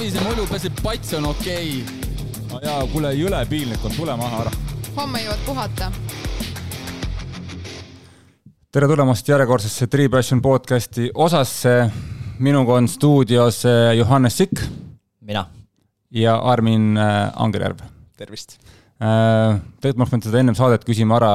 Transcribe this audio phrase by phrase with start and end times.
[0.00, 2.60] Savise mulju peseb pats on okei okay..
[2.64, 4.52] jaa, kuule, jõle piinlik on, tule maha ära.
[4.96, 5.88] homme jõuad puhata.
[8.72, 11.74] tere tulemast järjekordsesse Three Passion podcasti osasse.
[12.40, 14.64] minuga on stuudios eh, Johannes Sikk.
[15.20, 15.44] mina.
[16.08, 17.84] ja Armin eh, Angerjärv.
[18.16, 21.30] tervist Äh, tegelikult ma oleks pidanud seda ennem saadet küsima ära,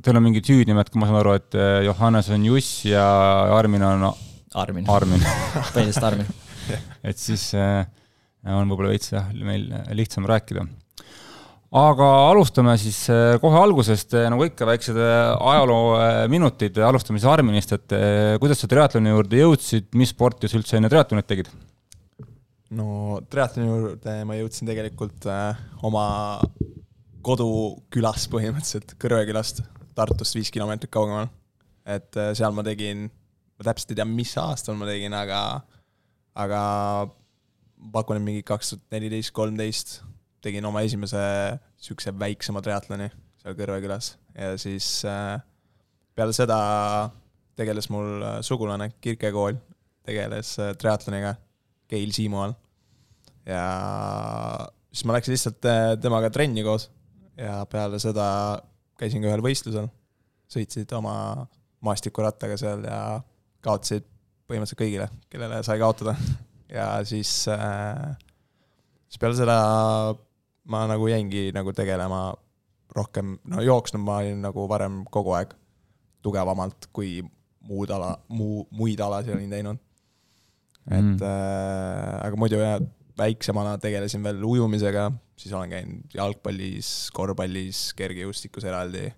[0.00, 3.04] teil on mingid hüüdnimed, kui ma saan aru, et Johannes on Juss ja
[3.52, 4.10] Armin on
[4.64, 5.24] Armin, Armin.
[5.76, 6.36] põhiliselt Armin
[7.08, 7.84] et siis äh,
[8.54, 9.66] on võib-olla veits jah, meil
[9.96, 10.66] lihtsam rääkida.
[11.78, 13.04] aga alustame siis
[13.42, 17.96] kohe algusest, nagu ikka, väiksed ajaloominutid, alustame siis Arminist, et
[18.40, 21.52] kuidas sa triatloni juurde jõudsid, mis sporti sa üldse enne triatlonit tegid?
[22.74, 26.06] no triatloni juurde ma jõudsin tegelikult äh, oma
[27.24, 29.62] kodukülas põhimõtteliselt, Kõrve külast,
[29.98, 31.28] Tartust viis kilomeetrit kaugemal.
[31.88, 33.08] et äh, seal ma tegin,
[33.58, 35.40] ma täpselt ei tea, mis aastal ma tegin, aga,
[36.36, 36.62] aga
[37.92, 39.98] pakun, et mingi kaks tuhat neliteist, kolmteist
[40.44, 41.20] tegin oma esimese
[41.58, 45.38] niisuguse väiksema triatloni seal Kõrve külas ja siis äh,
[46.18, 46.58] peale seda
[47.58, 49.58] tegeles mul äh, sugulane Kirke kool,
[50.06, 51.34] tegeles äh, triatloniga
[51.88, 52.56] Keil Siimu all.
[53.46, 53.62] ja
[54.92, 56.88] siis ma läksin lihtsalt äh, temaga trenni koos
[57.38, 58.26] ja peale seda
[58.98, 59.86] käisin ka ühel võistlusel,
[60.50, 61.46] sõitsid oma
[61.86, 63.00] maastikurattaga seal ja
[63.62, 64.06] kaotasid
[64.48, 66.16] põhimõtteliselt kõigile, kellele sai kaotada.
[66.72, 68.16] ja siis äh,,
[69.08, 69.58] siis peale seda
[70.68, 72.32] ma nagu jäingi nagu tegelema
[72.96, 75.52] rohkem, no jooksnud ma olin nagu varem kogu aeg
[76.24, 77.18] tugevamalt, kui
[77.68, 79.80] muud ala, muu, muid alasid olin teinud.
[80.88, 81.22] et mm.
[81.22, 82.80] äh, aga muidu jah,
[83.18, 89.08] väiksemana tegelesin veel ujumisega, siis olen käinud jalgpallis, korvpallis, kergejõustikus eraldi.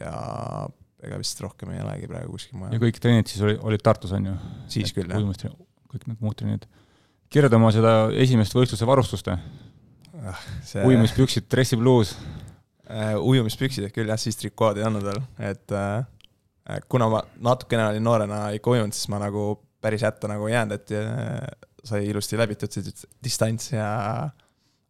[0.00, 0.14] ja
[1.02, 2.76] ega vist rohkem ei olegi praegu kuskil mujal.
[2.76, 4.38] ja kõik trennid siis olid, olid Tartus, on ju?
[4.76, 5.56] siis küll, jah.
[5.92, 6.66] Kõik need muud trennid.
[7.32, 7.92] kirjelda oma seda
[8.24, 9.42] esimest võistluse varustust ah,.
[10.62, 10.82] See...
[10.86, 13.18] ujumispüksid, dressipluus uh,.
[13.20, 16.04] ujumispüksid küll jah, siis trikood ei olnud veel, et uh,
[16.88, 20.78] kuna ma natukene olin noorena ikka ujunud, siis ma nagu päris hätta nagu ei jäänud,
[20.78, 23.88] et uh, sai ilusti läbitud see distants ja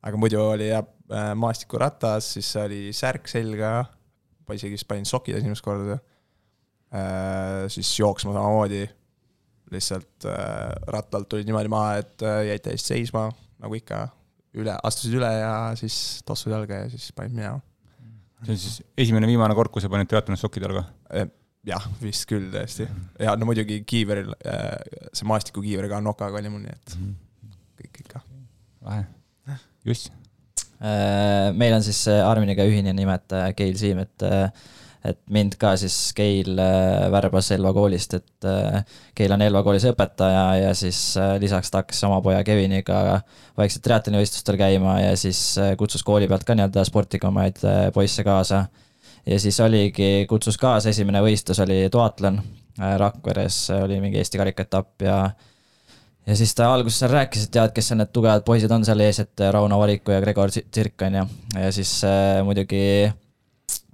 [0.03, 3.75] aga muidu oli jah, äh, maastikuratas, siis oli särk selga,
[4.47, 6.01] ma isegi vist panin sokid esimest korda.
[6.93, 8.83] Äh, siis jooksma samamoodi,
[9.75, 13.27] lihtsalt äh, rattalt tulid niimoodi maha, et jäid täiesti seisma,
[13.63, 14.05] nagu ikka,
[14.59, 15.97] üle, astusid üle ja siis
[16.29, 17.61] tossud jalga ja siis panid minema.
[18.43, 20.85] see on siis esimene, viimane kord, kui sa panid triatlonis sokid jalga?
[21.67, 22.89] jah, vist küll tõesti.
[23.23, 24.35] ja no muidugi kiiveril,
[25.13, 27.17] see maastikukiiver ka nokaga oli mul, nii et mhm.
[27.83, 28.25] kõik ikka.
[28.89, 29.09] lahe
[29.87, 30.13] Juss?
[30.83, 34.27] Äh, meil on siis Arminiga ühine nimetaja Keil Siim, et
[35.05, 38.83] et mind ka siis Keil äh, värbas Elva koolist, et äh,
[39.19, 41.01] Keil on Elva koolis õpetaja ja siis
[41.43, 43.21] lisaks ta hakkas oma poja Keviniga
[43.59, 45.43] vaikselt triatlonivõistlustel käima ja siis
[45.79, 47.63] kutsus kooli pealt ka nii-öelda sportlikumaid
[47.95, 48.67] poisse kaasa.
[49.27, 52.41] ja siis oligi, kutsus kaasa, esimene võistlus oli duatlon
[52.79, 55.17] Rakveres, oli mingi Eesti karikaetapp ja
[56.27, 59.03] ja siis ta alguses seal rääkis, et tead, kes seal need tugevad poisid on seal
[59.05, 61.27] ees, et Rauno Variku ja Gregor Tsirk on ju,
[61.59, 63.22] ja siis äh, muidugi äh, äh,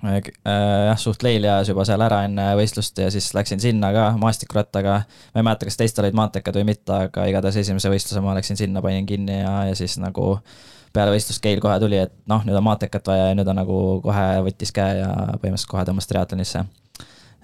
[0.02, 4.08] jah äh,, suht leil jääs juba seal ära enne võistlust ja siis läksin sinna ka
[4.20, 4.96] maastikurattaga.
[5.34, 8.60] ma ei mäleta, kas teistel olid maantekad või mitte, aga igatahes esimese võistluse ma läksin
[8.60, 10.36] sinna, panin kinni ja, ja siis nagu
[10.92, 13.78] peale võistlust Keil kohe tuli, et noh, nüüd on maantekat vaja ja nüüd on nagu
[14.04, 16.64] kohe võttis käe ja põhimõtteliselt kohe tõmbas triatlonisse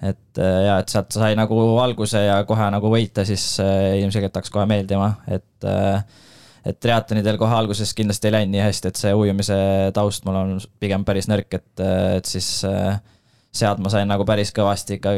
[0.03, 4.35] et äh, ja, et sealt sai nagu alguse ja kohe nagu võita, siis äh, ilmselgelt
[4.35, 6.03] hakkas kohe meeldima, et äh,
[6.65, 9.57] et triatlonidel kohe alguses kindlasti ei läinud nii hästi, et see ujumise
[9.95, 11.83] taust mul on pigem päris nõrk, et,
[12.17, 12.49] et siis
[13.55, 15.13] sealt ma sain nagu päris kõvasti ikka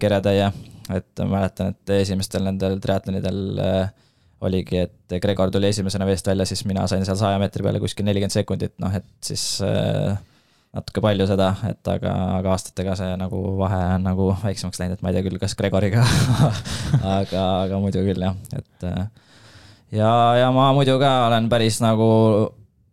[0.00, 0.52] keretäie.
[0.92, 3.42] et mäletan, et esimestel nendel triatlonidel
[4.42, 8.06] oligi, et Gregor tuli esimesena veest välja, siis mina sain seal saja meetri peale kuskil
[8.06, 10.16] nelikümmend sekundit, noh et siis äh,
[10.74, 15.04] natuke palju seda, et aga, aga aastatega see nagu vahe on nagu väiksemaks läinud, et
[15.04, 16.04] ma ei tea küll, kas Gregoriga
[17.18, 18.88] aga, aga muidu küll jah, et
[19.92, 22.08] ja, ja ma muidu ka olen päris nagu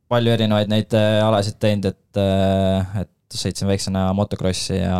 [0.09, 4.99] palju erinevaid neid äh, alasid teinud, et, äh, et sõitsin väiksena motokrossi ja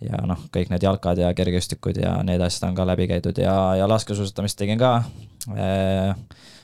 [0.00, 3.56] ja noh, kõik need jalkad ja kergejõustikud ja need asjad on ka läbi käidud ja,
[3.76, 4.94] ja laskesuusatamist tegin ka
[5.52, 6.14] äh,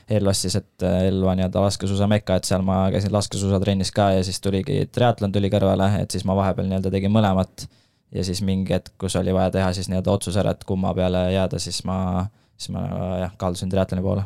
[0.09, 4.85] Elvas siis, et Elva nii-öelda laskesuusameka, et seal ma käisin laskesuusatrennis ka ja siis tuligi
[4.95, 7.67] triatlon tuli kõrvale, et siis ma vahepeal nii-öelda tegin mõlemat.
[8.15, 11.27] ja siis mingi hetk, kus oli vaja teha siis nii-öelda otsus ära, et kumma peale
[11.35, 12.23] jääda, siis ma,
[12.55, 12.87] siis ma
[13.25, 14.23] jah, kaldusin triatloni poole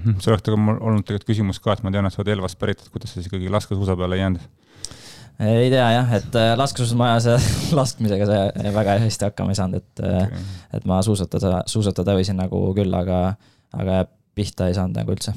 [0.00, 2.58] see oleks tegelikult mul olnud tegelikult küsimus ka, et ma tean, et sa oled Elvast
[2.60, 4.48] pärit, et kuidas sa siis ikkagi laskesuusa peale ei jäänud?
[5.40, 7.28] ei tea jah, et äh, laskesuusamajas
[7.80, 10.48] laskmisega see väga hästi hakkama ei saanud, et äh, okay.,
[10.78, 13.22] et ma suusatada, suusatada võisin nagu küll, aga,
[13.76, 14.02] aga
[14.36, 15.34] pihta ei saanud nagu üldse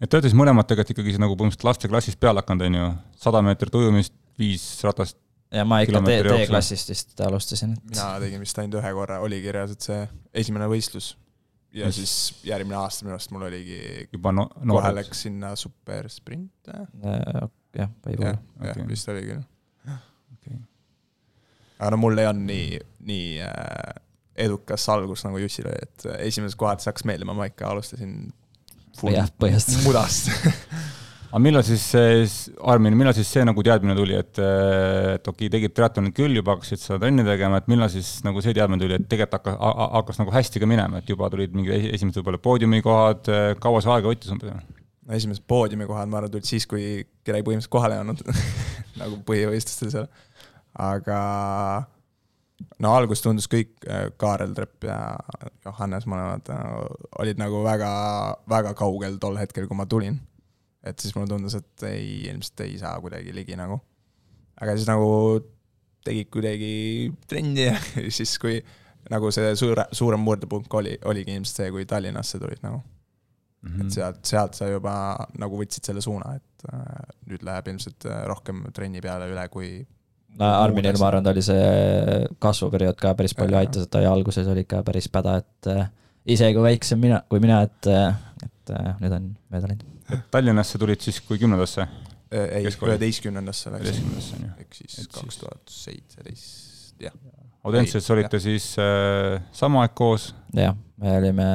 [0.00, 2.88] et te olete siis mõlemad tegelikult ikkagi nagu põhimõtteliselt lasteklassist peale hakanud, on ju,
[3.20, 5.18] sada meetrit ujumist, viis ratast.
[5.54, 6.02] ja ma ikka.
[6.04, 10.02] D-klassist vist alustasin, et mina tegin vist ainult ühe korra, oli kirjas, et see
[10.44, 11.14] esimene võistlus.
[11.76, 12.14] Ja Mis- siis
[12.48, 13.78] järgmine aasta minu arust mul oligi,
[14.12, 14.94] juba no, kohe noored.
[15.02, 16.86] läks sinna supersprint, äh,
[17.76, 18.86] jah, võib-olla jah, Okei.
[18.88, 19.42] vist oli küll
[20.38, 20.58] Okei.
[21.78, 22.80] aga no mul ei olnud nii,
[23.12, 23.94] nii äh,
[24.46, 28.16] edukas algus nagu Jussil oli, et esimesed kohad hakkas meeldima, ma ikka alustasin
[29.12, 29.74] Jah, põhjast.
[29.84, 30.30] mudast
[31.26, 31.86] aga millal siis
[32.70, 34.40] Armin, millal siis see nagu teadmine tuli, et,
[35.16, 38.56] et okei, tegid triatlonit küll juba, hakkasid seda trenni tegema, et millal siis nagu see
[38.56, 39.58] teadmine tuli, et tegelikult hakkas,
[39.98, 43.32] hakkas nagu hästi ka minema, et juba tulid mingid esi- esimesed võib-olla poodiumikohad,
[43.62, 44.72] kaua see aega võttis umbes?
[45.06, 46.86] no esimesed poodiumikohad, ma arvan, tulid siis, kui
[47.26, 48.22] kedagi põhimõtteliselt kohale ei olnud
[49.02, 50.08] nagu põhivõistlustel seal.
[50.82, 51.18] aga
[52.82, 53.76] no alguses tundus kõik,
[54.20, 54.98] Kaarel Trepp ja
[55.64, 56.64] Johannes mõlemad äh,
[57.22, 57.90] olid nagu väga,
[58.50, 60.18] väga kaugel tol hetkel, kui ma tulin.
[60.86, 63.78] Et siis mulle tundus, et ei, ilmselt ei saa kuidagi ligi nagu.
[64.60, 65.08] aga siis nagu
[66.06, 66.74] tegid kuidagi
[67.28, 67.78] trenni ja
[68.18, 68.60] siis, kui
[69.10, 72.82] nagu see suure, suurem murdepunkt oli, oligi ilmselt see, kui Tallinnasse tulid nagu.
[73.66, 73.82] Mhm.
[73.82, 74.94] et sealt, sealt sa juba
[75.40, 79.70] nagu võtsid selle suuna, et äh, nüüd läheb ilmselt äh, rohkem trenni peale üle, kui
[80.38, 84.46] no Arminil, ma arvan, ta oli see kasvuperiood ka päris palju aitas, et ta alguses
[84.52, 85.88] oli ikka päris päda, et äh,
[86.36, 87.90] isegi väiksem mina, kui mina, et,
[88.46, 89.95] et äh, nüüd on mööda läinud.
[90.12, 94.52] Et Tallinnasse tulid siis kui kümnendasse, äh, ei, üheteistkümnendasse läks, üheteistkümnendasse on ju.
[94.64, 97.16] ehk siis kaks tuhat seitseteist, jah.
[97.66, 101.48] Audentses olite siis äh, sama aeg koos, jah, me olime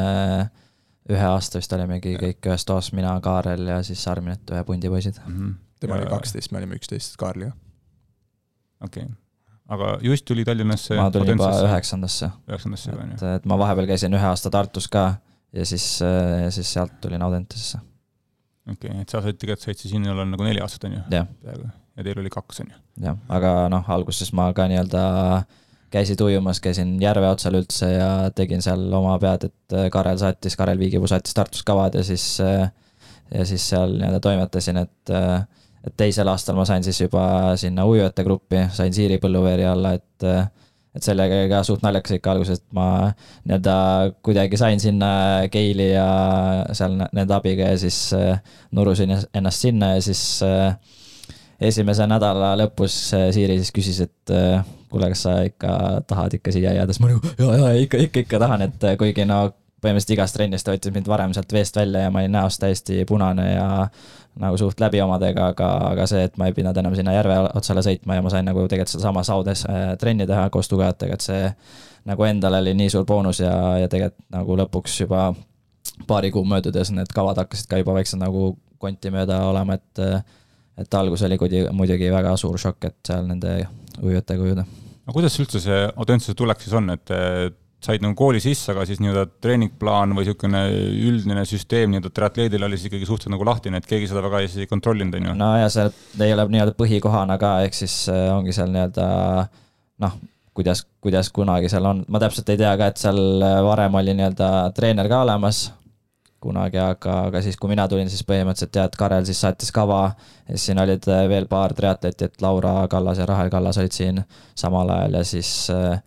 [1.12, 4.92] ühe aasta vist olimegi kõik ühes toas, mina, Kaarel ja siis Armin, et ühe pundi
[4.92, 5.18] poisid.
[5.82, 7.56] tema oli kaksteist, me olime üksteist Kaarliga.
[8.84, 9.16] okei okay..
[9.72, 13.90] aga just tuli Tallinnasse ma tulin juba üheksandasse, üheksandasse juba on ju, et ma vahepeal
[13.94, 15.06] käisin ühe aasta Tartus ka
[15.52, 17.82] ja siis, ja siis sealt tulin Audentesesse,
[18.70, 21.02] okei okay., et sa said tegelikult said siis sinna olla nagu neli aastat on ju,
[21.10, 22.80] peaaegu, ja teil oli kaks on ju.
[23.08, 25.04] jah, aga noh, alguses ma ka nii-öelda
[25.92, 30.56] käisid ujumas, käisin järve otsal üldse ja tegin seal oma pead, et äh, Karel saatis,
[30.60, 35.18] Karel Viigipuu saatis Tartust kavad ja siis, ja siis seal nii-öelda toimetasin, et
[35.82, 40.28] et teisel aastal ma sain siis juba sinna ujujate gruppi, sain Siiri Põlluveeri alla, et
[40.96, 42.88] et sellega ka suht naljakas ikka alguses, et ma
[43.48, 43.76] nii-öelda
[44.26, 45.12] kuidagi sain sinna
[45.52, 46.08] Keili ja
[46.76, 48.42] seal ne- nende abiga ja siis äh,
[48.76, 50.76] nurusin ennast sinna ja siis äh,
[51.62, 54.36] esimese nädala lõpus äh, Siiri siis küsis, et
[54.92, 55.74] kuule, kas sa ikka
[56.08, 59.24] tahad ikka siia jääda, siis ma nagu ja, ja ikka, ikka, ikka tahan, et kuigi
[59.30, 59.46] no
[59.82, 63.06] põhimõtteliselt igast trennist ta võttis mind varem sealt veest välja ja ma olin näost täiesti
[63.10, 63.68] punane ja
[64.40, 67.84] nagu suht läbi omadega, aga, aga see, et ma ei pidanud enam sinna järve otsale
[67.86, 71.50] sõitma ja ma sain nagu tegelikult sedasama Saudes äh, trenni teha koos tugevatega, et see
[72.10, 75.32] nagu endale oli nii suur boonus ja, ja tegelikult nagu lõpuks juba
[76.08, 80.06] paari kuu möödudes need kavad hakkasid ka juba vaikselt nagu konti mööda olema, et
[80.82, 81.38] et algus oli
[81.76, 83.58] muidugi väga suur šokk, et seal nende
[84.02, 84.66] ujujatega ujuda.
[85.06, 87.14] aga kuidas üldse see Audentese tulek siis on, et
[87.82, 90.62] said nagu kooli sisse, aga siis nii-öelda treeningplaan või niisugune
[91.10, 94.70] üldine süsteem nii-öelda triatleedil oli siis ikkagi suhteliselt nagu lahtine, et keegi seda väga ei
[94.70, 95.38] kontrollinud, on ju.
[95.40, 95.88] no ja see
[96.22, 99.08] ei ole nii-öelda põhikohana ka, ehk siis äh, ongi seal nii-öelda
[100.06, 100.18] noh,
[100.58, 104.18] kuidas, kuidas kunagi seal on, ma täpselt ei tea ka, et seal äh, varem oli
[104.18, 105.70] nii-öelda treener ka olemas
[106.42, 110.04] kunagi, aga, aga siis, kui mina tulin, siis põhimõtteliselt jah, et Karel siis saatis kava
[110.10, 113.94] ja siis siin olid äh, veel paar triatleti, et Laura Kallas ja Rahel Kallas olid
[113.94, 114.24] siin
[114.58, 116.02] samal ajal ja siis äh,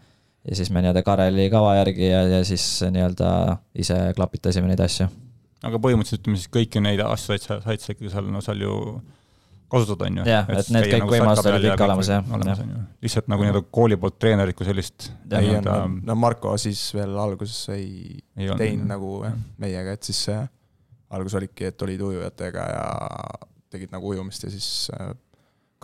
[0.45, 3.29] ja siis me nii-öelda Kareli kava järgi ja, ja siis nii-öelda
[3.81, 5.09] ise klapitasime neid asju.
[5.65, 8.65] aga põhimõtteliselt ütleme siis kõiki neid asju said sa, said sa ikkagi seal, no seal
[8.65, 8.79] ju
[9.75, 10.27] kasutada, on ju.
[10.29, 12.27] Jah, et need kõik võimalused olid ikka olemas, jah.
[12.37, 15.79] olemas on ju, lihtsalt nagu nii-öelda kooli poolt treenerikku sellist Ja, ei, nii-öelda
[16.11, 17.89] no Marko siis veel alguses ei,
[18.37, 20.27] ei olnud, teinud nagu jah, meiega, et siis
[21.15, 22.85] algus olidki, et olid ujujatega ja
[23.73, 25.15] tegid nagu ujumist ja siis äh,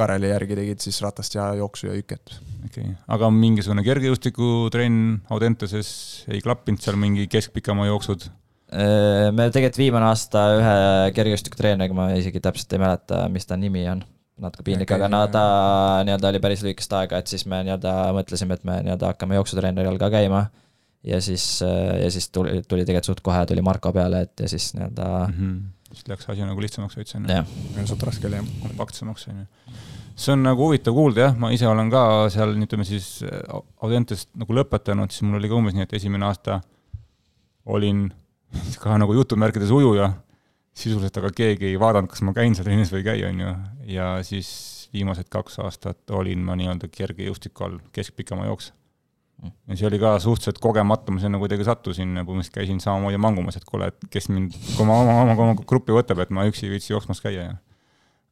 [0.01, 2.37] Kareli järgi tegid siis ratast ja jooksu ja hüket.
[2.65, 5.91] okei okay., aga mingisugune kergejõustikutrenn Audenteses
[6.31, 8.31] ei klappinud seal mingi keskpikamaa jooksud?
[8.71, 10.75] Äh, me tegelikult viimane aasta ühe
[11.17, 14.05] kergejõustikutreeneriga, ma isegi täpselt ei mäleta, mis ta nimi on,
[14.41, 15.43] natuke piinlik, Okei, aga no ta
[16.07, 19.91] nii-öelda oli päris lühikest aega, et siis me nii-öelda mõtlesime, et me nii-öelda hakkame jooksutreeneri
[19.91, 20.45] all ka käima.
[21.03, 24.71] ja siis, ja siis tuli, tuli tegelikult suht kohe tuli Marko peale, et ja siis
[24.77, 25.11] nii-öelda
[25.93, 27.45] siis läks asi nagu lihtsamaks veits on ju,
[27.89, 28.51] suht raske oli jah.
[28.63, 29.77] kompaktsemaks on ju.
[30.15, 33.21] see on nagu huvitav kuulda jah, ma ise olen ka seal, ütleme siis
[33.83, 36.61] Audentest nagu lõpetanud, siis mul oli ka umbes nii, et esimene aasta
[37.71, 38.09] olin
[38.83, 40.13] ka nagu jutumärkides ujuja,
[40.77, 43.55] sisuliselt aga keegi ei vaadanud, kas ma käin seal trennis või ei käi, on ju,
[43.97, 44.51] ja siis
[44.93, 48.73] viimased kaks aastat olin ma nii-öelda kergejõustiku all, keskpikamaa jooks.
[49.49, 53.67] Ja see oli ka suhteliselt kogemata, ma sinna kuidagi sattusin, põhimõtteliselt käisin samamoodi mangumas, et
[53.69, 56.75] kuule, et kes mind, kui ma oma, oma, oma gruppi võtab, et ma üksi ei
[56.75, 57.57] viitsi jooksmas käia ja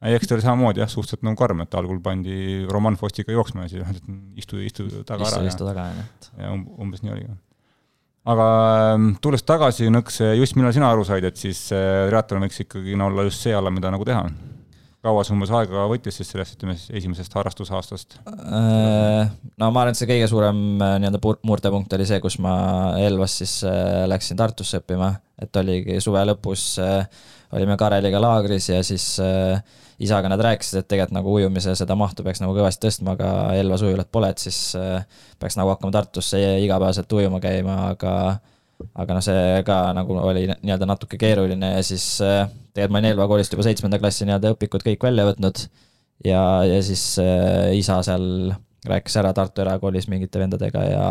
[0.04, 3.66] ei, eks ta oli samamoodi jah, suhteliselt nagu karm, et algul pandi Roman Fostiga jooksma
[3.66, 6.06] ja siis öeldi, et istu, istu taga istu, ära istu taga, ju.
[6.38, 7.38] ja um, umbes nii oli ka.
[8.34, 8.46] aga
[8.92, 12.98] ähm, tulles tagasi, nõks, just millal sina aru said, et siis äh, triatlon võiks ikkagi
[12.98, 14.28] no, olla just see ala, mida nagu teha?
[15.04, 18.18] Kaua see umbes aega võttis siis sellest, ütleme siis esimesest harrastusaastast?
[18.26, 22.54] Äh, no ma arvan, et see kõige suurem äh, nii-öelda murdepunkt oli see, kus ma
[23.02, 26.72] Elvas siis äh, läksin Tartusse õppima, et oligi suve lõpus
[27.54, 29.06] olime Kareliga laagris ja siis
[30.02, 33.86] isaga nad rääkisid, et tegelikult nagu ujumise seda mahtu peaks nagu kõvasti tõstma, aga Elvas
[33.86, 34.58] ujulat pole, et siis
[35.40, 38.12] peaks nagu hakkama Tartusse igapäevaselt ujuma käima, aga
[38.98, 43.12] aga noh, see ka nagu oli nii-öelda natuke keeruline ja siis äh, tegelikult ma olin
[43.12, 45.64] Elva koolist juba seitsmenda klassi nii-öelda õpikud kõik välja võtnud.
[46.26, 48.52] Ja, ja siis äh, isa seal
[48.88, 51.08] rääkis ära Tartu erakoolis mingite vendadega ja,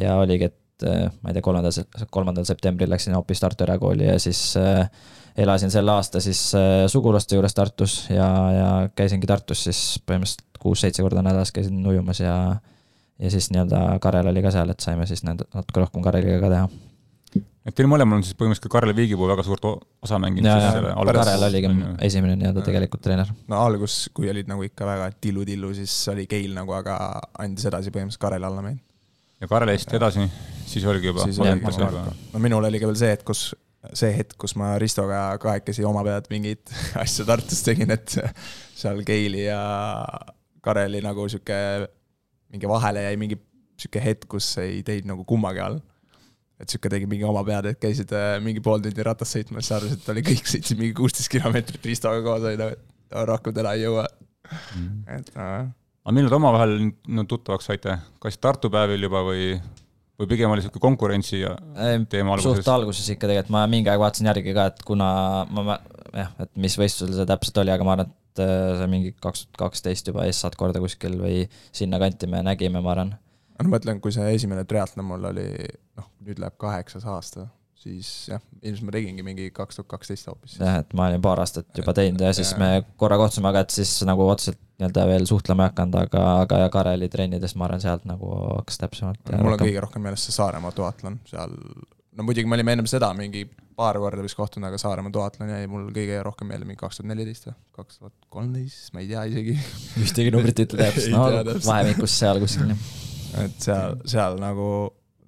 [0.00, 4.18] ja oligi, et äh, ma ei tea, kolmandal, kolmandal septembril läksin hoopis Tartu erakooli ja
[4.22, 4.54] siis
[5.36, 6.40] elasin sel aasta siis
[6.92, 12.34] sugulaste juures Tartus ja, ja käisingi Tartus siis põhimõtteliselt kuus-seitse korda nädalas käisin ujumas ja
[13.22, 16.50] ja siis nii-öelda Karel oli ka seal, et saime siis nende natuke rohkem Kareliga ka
[16.52, 17.42] teha.
[17.68, 20.78] et teil mõlemal on siis põhimõtteliselt ka Karel Viigipuu väga suurt osa mänginud ja, siis
[20.78, 21.72] selle alguses, Karel oligi
[22.08, 23.30] esimene nii-öelda tegelikult treener.
[23.52, 26.98] no algus, kui olid nagu ikka väga tillu-tillu, siis oli Keil nagu, aga
[27.44, 28.82] andis edasi põhimõtteliselt Karel alla meid.
[29.40, 30.26] ja Karelist edasi,
[30.66, 33.52] siis oligi juba no minul oli ka veel see, et kus,
[33.94, 36.76] see hetk, kus ma Ristoga kahekesi oma pead mingeid
[37.06, 38.18] asju Tartus tegin, et
[38.82, 39.62] seal Keili ja
[40.62, 41.58] Kareli nagu sihuke,
[42.52, 43.38] mingi vahele jäi mingi
[43.80, 45.80] sihuke hetk, kus ei teinud nagu kummagi all.
[46.62, 49.76] et sihuke tegi mingi oma pead, et käisid äh, mingi pool tundi ratast sõitmas, siis
[49.80, 53.72] arvasid, et oli kõik sõitsid mingi kuusteist kilomeetrit Ristoga koos, oli nagu, et rohkem täna
[53.74, 54.04] ei jõua.
[54.52, 55.00] Mhm.
[55.16, 55.70] et äh,
[56.02, 56.74] aga millal te omavahel
[57.16, 59.52] no, tuttavaks saite, kas Tartu päevil juba või,
[60.20, 61.56] või pigem oli niisugune konkurentsi ja
[62.10, 62.62] teema alguses?
[62.62, 65.08] suht alguses ikka tegelikult, ma mingi aeg vaatasin järgi ka, et kuna
[65.50, 65.78] ma, ma
[66.12, 69.46] jah, et mis võistlusel see täpselt oli, aga ma arvan, et äh, see mingi kaks
[69.46, 71.42] tuhat kaksteist juba ees saad korda kuskil või
[71.74, 73.16] sinnakanti me nägime, ma arvan.
[73.58, 75.48] ma mõtlen, kui see esimene triatlon mul oli,
[75.98, 77.46] noh, nüüd läheb kaheksas aasta,
[77.82, 80.58] siis jah, ilmselt ma tegingi mingi kaks tuhat kaksteist hoopis.
[80.60, 82.58] jah, et ma olin paar aastat juba teinud ja siis Ja.
[82.58, 86.58] me korra kohtusime, aga et siis nagu otseselt nii-öelda veel suhtlema ei hakanud, aga, aga
[86.64, 89.34] ja Kareli trennidest ma arvan, sealt nagu hakkas täpsemalt.
[89.38, 91.54] mul on kõige rohkem meeles see Saaremaa duatlon seal,
[92.16, 95.66] no muidugi me olime ennem seda mingi paar korda vist kohtunud, aga Saaremaa duatlon jäi
[95.70, 99.24] mul kõige rohkem meelde mingi kaks tuhat neliteist või kaks tuhat kolmteist, ma ei tea
[99.30, 99.56] isegi.
[100.02, 102.74] ühtegi numbrit ei ütle täpselt, no vahemikus seal kuskil.
[103.44, 104.68] et seal, seal nagu,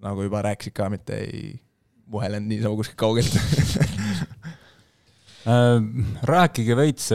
[0.04, 1.54] nagu juba rääkisid ka, mitte ei
[2.12, 3.38] vuhelenud niisama kuskilt kaugelt
[5.44, 5.76] Äh,
[6.24, 7.10] rääkige veits,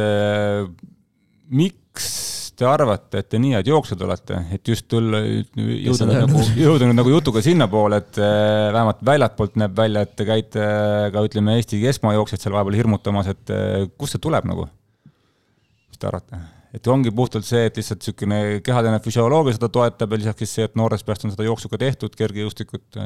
[1.50, 6.44] miks te arvate, et te nii head jooksjad olete, et just tulla, jõuda nüüd nagu,
[6.66, 10.68] jõuda nüüd nagu jutuga sinnapoole, et äh, vähemalt väljapoolt näeb välja, et te käite
[11.13, 14.68] ka ütleme, Eesti keskmaajooksjad seal vahepeal hirmutamas, et äh, kust see tuleb nagu?
[15.89, 16.42] mis te arvate?
[16.75, 20.70] et ongi puhtalt see, et lihtsalt niisugune kehaline füsioloogia seda toetab ja lisaks siis see,
[20.70, 23.00] et noorest peast on seda jooksu ka tehtud, kergejõustikut.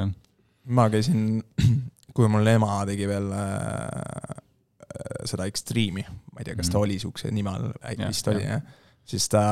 [0.74, 1.42] ma käisin,
[2.16, 4.40] kui mul ema tegi veel äh,
[5.30, 7.70] seda ekstriimi, ma ei tea, kas ta oli siukse nime all,
[8.04, 8.58] vist oli jah.
[8.58, 9.44] jah, siis ta,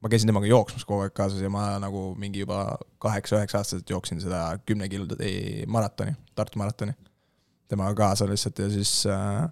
[0.00, 4.20] ma käisin temaga jooksmas kogu aeg kaasas ja ma nagu mingi juba kaheksa-üheksa aastaselt jooksin
[4.22, 6.94] seda kümne kilodi maratoni, Tartu maratoni.
[7.68, 9.48] temaga kaasa lihtsalt ja siis äh,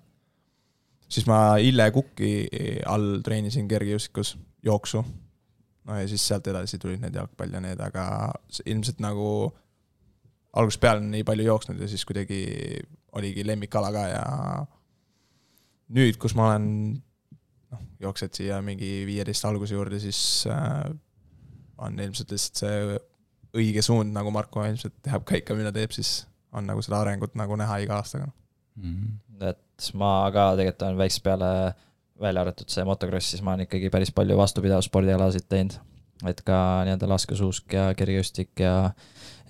[1.08, 2.48] siis ma Ille Kuki
[2.86, 5.04] all treenisin kergejõustikus jooksu.
[5.86, 8.32] no ja siis sealt edasi tulid need jalgpall ja need, aga
[8.66, 9.52] ilmselt nagu
[10.56, 12.40] algusest peale nii palju jooksnud ja siis kuidagi
[13.16, 14.24] oligi lemmikala ka ja
[15.94, 16.96] nüüd, kus ma olen
[17.72, 20.20] noh, jooksed siia mingi viieteist alguse juurde, siis
[20.50, 20.86] äh,
[21.82, 22.98] on ilmselt lihtsalt see
[23.56, 27.36] õige suund, nagu Marko ilmselt teab ka ikka, mida teeb, siis on nagu seda arengut
[27.38, 28.28] nagu näha iga aastaga.
[29.40, 31.50] et ma ka tegelikult olen väiksest peale,
[32.20, 35.78] välja arvatud see motocross, siis ma olen ikkagi päris palju vastupidavusspordialasid teinud.
[36.24, 36.58] et ka
[36.88, 38.92] nii-öelda laskesuusk ja kergejõustik ja,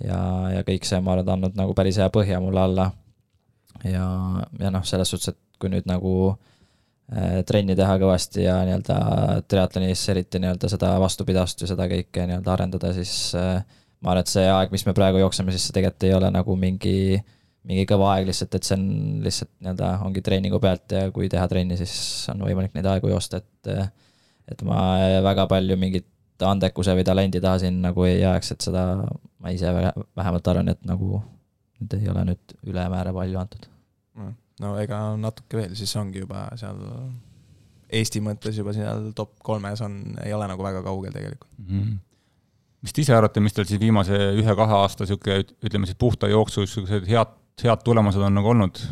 [0.02, 0.20] ja,
[0.50, 2.90] ja kõik see, ma arvan, andnud nagu päris hea põhja mulle alla.
[3.84, 4.06] ja,
[4.58, 6.55] ja noh, selles suhtes, et kui nüüd nagu äh,
[7.46, 8.96] trenni teha kõvasti ja nii-öelda
[9.46, 13.60] triatlonis eriti nii-öelda seda vastupidavust ja seda kõike nii-öelda arendada, siis äh,
[14.02, 16.56] ma arvan, et see aeg, mis me praegu jookseme, siis see tegelikult ei ole nagu
[16.58, 16.96] mingi
[17.66, 18.88] mingi kõva aeg lihtsalt, et see on
[19.24, 21.94] lihtsalt nii-öelda ongi treeningu pealt ja kui teha trenni, siis
[22.30, 23.72] on võimalik neid aegu joosta, et
[24.46, 24.80] et ma
[25.26, 26.06] väga palju mingit
[26.46, 28.84] andekuse või talendi taha siin nagu ei ajaks, et seda
[29.42, 31.22] ma ise vä- vähemalt arvan, et nagu
[31.80, 33.66] nüüd ei ole nüüd ülemäära palju antud.
[34.62, 36.82] No ega natuke veel, siis ongi juba seal
[37.96, 41.50] Eesti mõttes juba seal top kolmes on, ei ole nagu väga kaugel tegelikult.
[41.62, 41.96] Mhm.
[42.82, 46.62] mis te ise arvate, mis teil siis viimase ühe-kahe aasta niisugune, ütleme siis puhta jooksu
[46.64, 48.82] niisugused head, head tulemused on nagu olnud?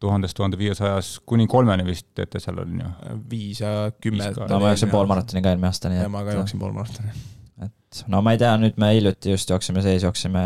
[0.00, 2.90] tuhandest tuhande viiesajas kuni kolmeni vist teete seal, on ju?
[3.30, 3.70] viis ja
[4.00, 4.28] kümme.
[4.50, 6.04] no ma jooksin poolmaratoni ka eelmine aasta, nii et.
[6.04, 7.14] ja ma ka jooksin poolmaratoni.
[7.64, 10.44] et no ma ei tea, nüüd me hiljuti just jooksime sees, jooksime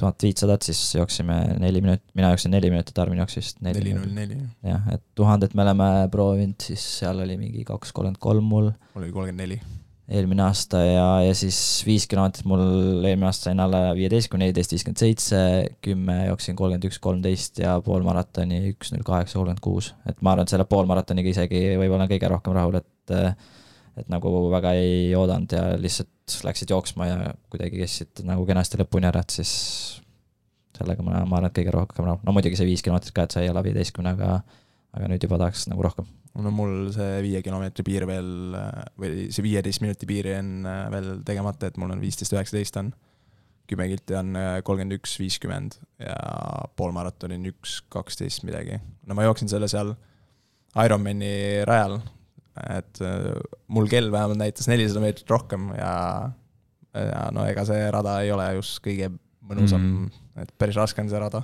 [0.00, 3.94] tuhat viitsadat, siis jooksime neli minutit, mina jooksin neli minutit, Armin jooksis neli.
[3.94, 4.40] null neli.
[4.66, 8.70] jah, et tuhandet me oleme proovinud, siis seal oli mingi kaks kolmkümmend kolm mul.
[8.94, 9.60] mul oli kolmkümmend neli
[10.04, 12.60] eelmine aasta ja, ja siis viis kilomeetrit mul
[13.06, 15.40] eelmine aasta sain alla viieteistkümne, neliteist, viiskümmend seitse,
[15.84, 19.94] kümme jooksin kolmkümmend üks, kolmteist ja poolmaratoni üks null kaheksa, kolmkümmend kuus.
[20.08, 23.16] et ma arvan, et selle poolmaratoniga isegi võib-olla kõige rohkem rahul, et
[24.00, 27.18] et nagu väga ei oodanud ja lihtsalt läksid jooksma ja
[27.52, 29.54] kuidagi kestsid nagu kenasti lõpuni ära, et siis
[30.74, 33.36] sellega ma, ma arvan, et kõige rohkem rahul, no muidugi see viis kilomeetrit ka, et
[33.36, 36.08] sai alla viieteistkümne, aga nüüd juba tahaks nagu rohkem
[36.42, 38.56] no mul see viie kilomeetri piir veel
[38.98, 42.92] või see viieteist minuti piiri on äh, veel tegemata, et mul on viisteist, üheksateist on.
[43.70, 46.16] kümme kilti on äh, kolmkümmend üks, viiskümmend ja
[46.76, 48.80] poolmaratoni on üks, kaksteist midagi.
[49.06, 49.94] no ma jooksin selle seal
[50.74, 52.00] Ironmani rajal,
[52.54, 53.32] et äh,
[53.68, 55.94] mul kell vähemalt näitas nelisada meetrit rohkem ja,
[56.94, 59.10] ja no ega see rada ei ole just kõige
[59.44, 60.42] mõnusam mm, -hmm.
[60.44, 61.42] et päris raske on see rada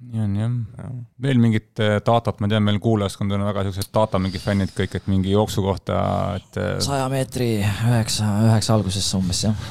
[0.00, 0.92] nii on jah ja..
[1.26, 4.96] veel mingit äh, datat, ma tean, meil kuulajaskond on väga siuksed data mingi fännid kõik,
[4.96, 5.98] et mingi jooksu kohta,
[6.40, 6.56] et.
[6.60, 9.66] Äh, saja meetri üheksa, üheksa alguses umbes jah.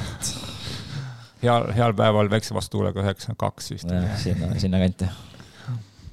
[1.42, 3.90] heal, heal päeval väikse vastutuulega üheksa, kaks vist.
[4.22, 5.10] sinna, sinnakanti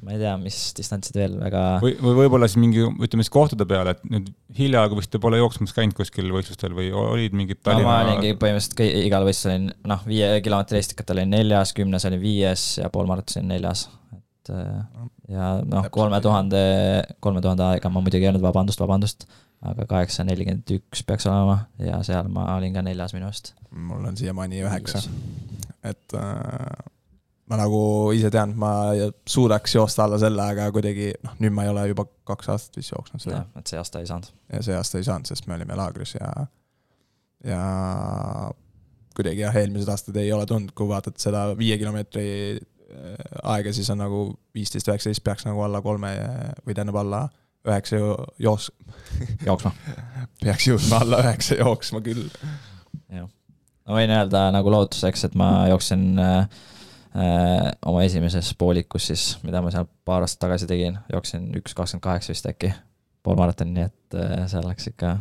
[0.07, 1.61] ma ei tea, mis distantsid veel väga.
[1.83, 5.41] või, või võib-olla siis mingi, ütleme siis kohtade peale, et nüüd hiljaaegu vist te pole
[5.41, 9.67] jooksmas käinud kuskil võistlustel või olid mingid Tallinna no ma olingi põhimõtteliselt igal võistlusel olin,
[9.91, 13.83] noh, viie kilomeetri eestikatel olin neljas, kümnes olin viies ja poolmaraton olin neljas.
[14.15, 14.73] et äh,
[15.35, 16.63] ja noh, kolme tuhande,
[17.19, 19.27] kolme tuhande aega ma muidugi ei olnud, vabandust, vabandust,
[19.67, 23.57] aga kaheksa nelikümmend üks peaks olema ja seal ma olin ka neljas minu arust.
[23.75, 25.03] mul on siiamaani üheksa,
[25.83, 26.93] et äh
[27.47, 27.81] ma nagu
[28.15, 28.71] ise tean, ma
[29.29, 32.91] suudaks joosta alla selle, aga kuidagi noh, nüüd ma ei ole juba kaks aastat vist
[32.91, 33.43] jooksnud seda.
[33.59, 34.31] et see aasta ei saanud.
[34.53, 36.31] ja see aasta ei saanud, sest me olime laagris ja,
[37.47, 37.61] ja
[39.17, 42.27] kuidagi jah, eelmised aastad ei ole tulnud, kui vaatad seda viie kilomeetri
[42.59, 43.17] äh,
[43.55, 44.21] aega, siis on nagu
[44.55, 46.13] viisteist, üheksateist peaks nagu alla kolme
[46.65, 47.25] või tähendab alla
[47.67, 47.99] üheksa
[48.43, 48.71] joos-.
[49.47, 49.71] jooksma
[50.43, 52.27] peaks jõudma alla üheksa jooksma küll.
[53.07, 53.31] jah,
[53.87, 56.49] ma võin öelda nagu lohutuseks, et ma jooksin Äh,
[57.17, 62.33] oma esimeses poolikus siis, mida ma seal paar aastat tagasi tegin, jooksin üks kakskümmend kaheksa
[62.33, 62.71] vist äkki,
[63.25, 65.15] poolmaratoni, nii et äh, seal läks ikka,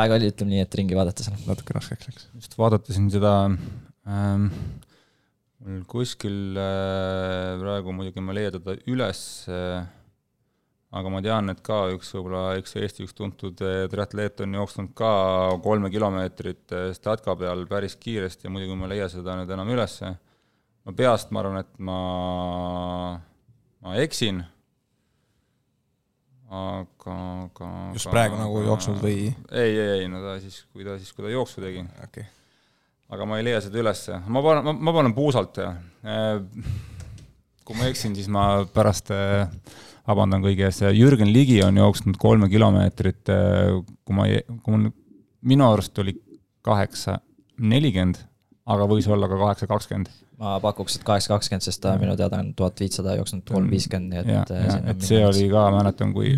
[0.00, 1.38] aega oli, ütleme nii, et ringi vaadata seal.
[1.48, 2.28] natuke raskeks läks.
[2.36, 4.50] just vaadatasin seda ähm,
[5.64, 9.80] mul kuskil äh, praegu muidugi ma leian teda üles äh,,
[10.98, 14.94] aga ma tean, et ka üks võib-olla üks Eesti üks tuntud äh, triatleet on jooksnud
[14.98, 15.10] ka
[15.64, 20.18] kolme kilomeetrit statka peal päris kiiresti ja muidugi ma ei leia seda nüüd enam ülesse
[20.88, 21.96] ma peast, ma arvan, et ma,
[23.84, 24.40] ma eksin.
[26.48, 27.66] aga, aga.
[27.92, 29.26] just praegu aga, nagu jooksnud või?
[29.52, 32.24] ei, ei, ei, no ta siis, kui ta siis, kui ta jooksu tegi okay..
[33.12, 35.74] aga ma ei leia seda ülesse, ma panen, ma, ma panen puusalt ja
[37.68, 39.12] kui ma eksin, siis ma pärast
[40.08, 44.88] vabandan kõigi ees, Jürgen Ligi on jooksnud kolme kilomeetrit, kui ma ei, kui mul,
[45.52, 46.16] minu arust oli
[46.64, 47.18] kaheksa
[47.60, 48.22] nelikümmend,
[48.72, 52.40] aga võis olla ka kaheksa kakskümmend ma pakuks, et kaheksa kakskümmend, sest ta minu teada
[52.42, 54.54] on tuhat viissada jooksnud kolm viiskümmend, nii et.
[54.54, 56.34] Äh, et see oli ka, mäletan, kui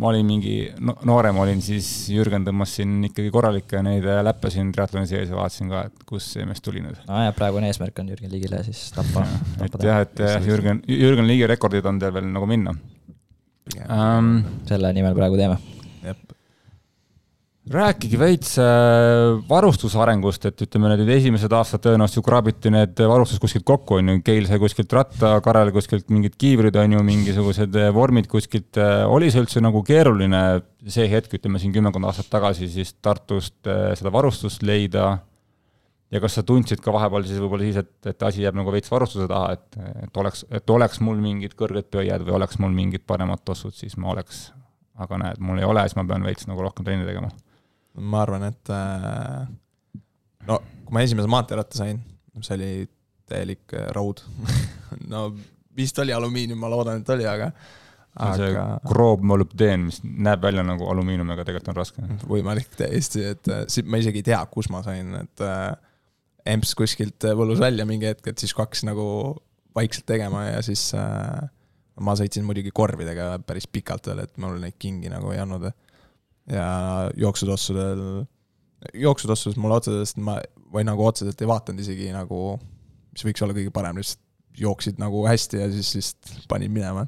[0.00, 4.50] ma olin mingi no, noorem olin, siis Jürgen tõmbas siin ikkagi korralikke neid äh, läppe
[4.52, 6.98] siin triatloni sees ja vaatasin ka, et kust see mees tuli nüüd.
[7.08, 9.26] nojah, praegune eesmärk on Jürgen Ligile siis tappa.
[9.62, 12.74] et jah, et Jürgen, Jürgen Ligi rekordid on teil veel nagu minna.
[13.86, 15.60] Um, selle nimel praegu teeme
[17.70, 23.64] rääkige veits äh, varustuse arengust, et ütleme, need esimesed aastad tõenäoliselt kraabiti need varustus kuskilt
[23.68, 27.92] kokku, on ju, Keil sai kuskilt ratta, Karel kuskilt mingid kiivrid, on ju, mingisugused äh,
[27.94, 28.74] vormid kuskilt.
[28.82, 30.40] Äh, oli see üldse nagu keeruline
[30.90, 35.20] see hetk, ütleme siin kümmekond aastat tagasi siis Tartust seda varustust leida?
[36.12, 38.90] ja kas sa tundsid ka vahepeal siis võib-olla siis, et, et asi jääb nagu veits
[38.92, 43.06] varustuse taha, et, et oleks, et oleks mul mingid kõrged pöiad või oleks mul mingid
[43.08, 44.42] paremad tossud, siis ma oleks,
[45.00, 47.30] aga näed, mul ei ole, siis ma pean veits nagu rohkem trenni tegema
[48.00, 50.00] ma arvan, et äh,
[50.48, 52.00] no kui ma esimese maanteeratta sain,
[52.40, 52.72] see oli
[53.28, 54.24] täielik äh, raud
[55.12, 55.28] no
[55.76, 57.52] vist oli alumiinium, ma loodan, et oli, aga
[58.12, 62.08] aga see kroob molübdeen, mis näeb välja nagu alumiinium, aga tegelikult on raske.
[62.28, 65.46] võimalik täiesti, et äh, ma isegi ei tea, kus ma sain, et
[66.52, 69.06] emps kuskilt võlus välja mingi hetk, et siis kui hakkasin nagu
[69.76, 71.48] vaikselt tegema ja siis äh,
[72.00, 75.68] ma sõitsin muidugi korvidega päris pikalt veel, et mul neid kingi nagu ei olnud
[76.50, 78.24] ja jooksutossudel
[78.94, 80.36] jooksud osas mul otseselt ma,
[80.72, 82.56] või nagu otseselt ei vaadanud isegi nagu,
[83.12, 84.22] mis võiks olla kõige parem, lihtsalt
[84.58, 87.06] jooksid nagu hästi ja siis lihtsalt panid minema.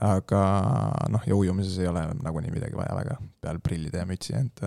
[0.00, 0.42] aga
[1.12, 4.62] noh, ja ujumises ei ole nagunii midagi vaja väga, peale prillide ja mütsi, et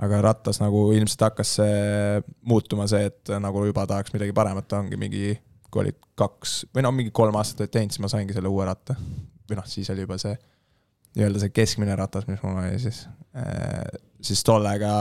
[0.00, 4.96] aga rattas nagu ilmselt hakkas see muutuma see, et nagu juba tahaks midagi paremat, ongi
[4.98, 5.36] mingi,
[5.68, 8.64] kui olid kaks või no mingi kolm aastat olid teinud, siis ma saingi selle uue
[8.64, 8.96] ratta.
[9.44, 10.32] või noh, siis oli juba see
[11.14, 13.04] nii-öelda see keskmine ratas, mis mul oli siis,
[14.24, 14.94] siis tollega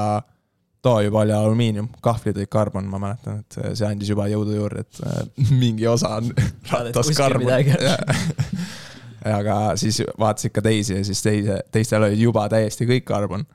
[0.84, 4.84] too juba oli alumiinium, kahvlid olid karbon, ma mäletan, et see andis juba jõudu juurde,
[4.84, 5.20] et äh,
[5.64, 6.32] mingi osa on
[6.72, 7.52] ratas karbon.
[9.38, 13.46] aga siis vaatasid ka teisi ja siis teise, teistel olid juba täiesti kõik karbon.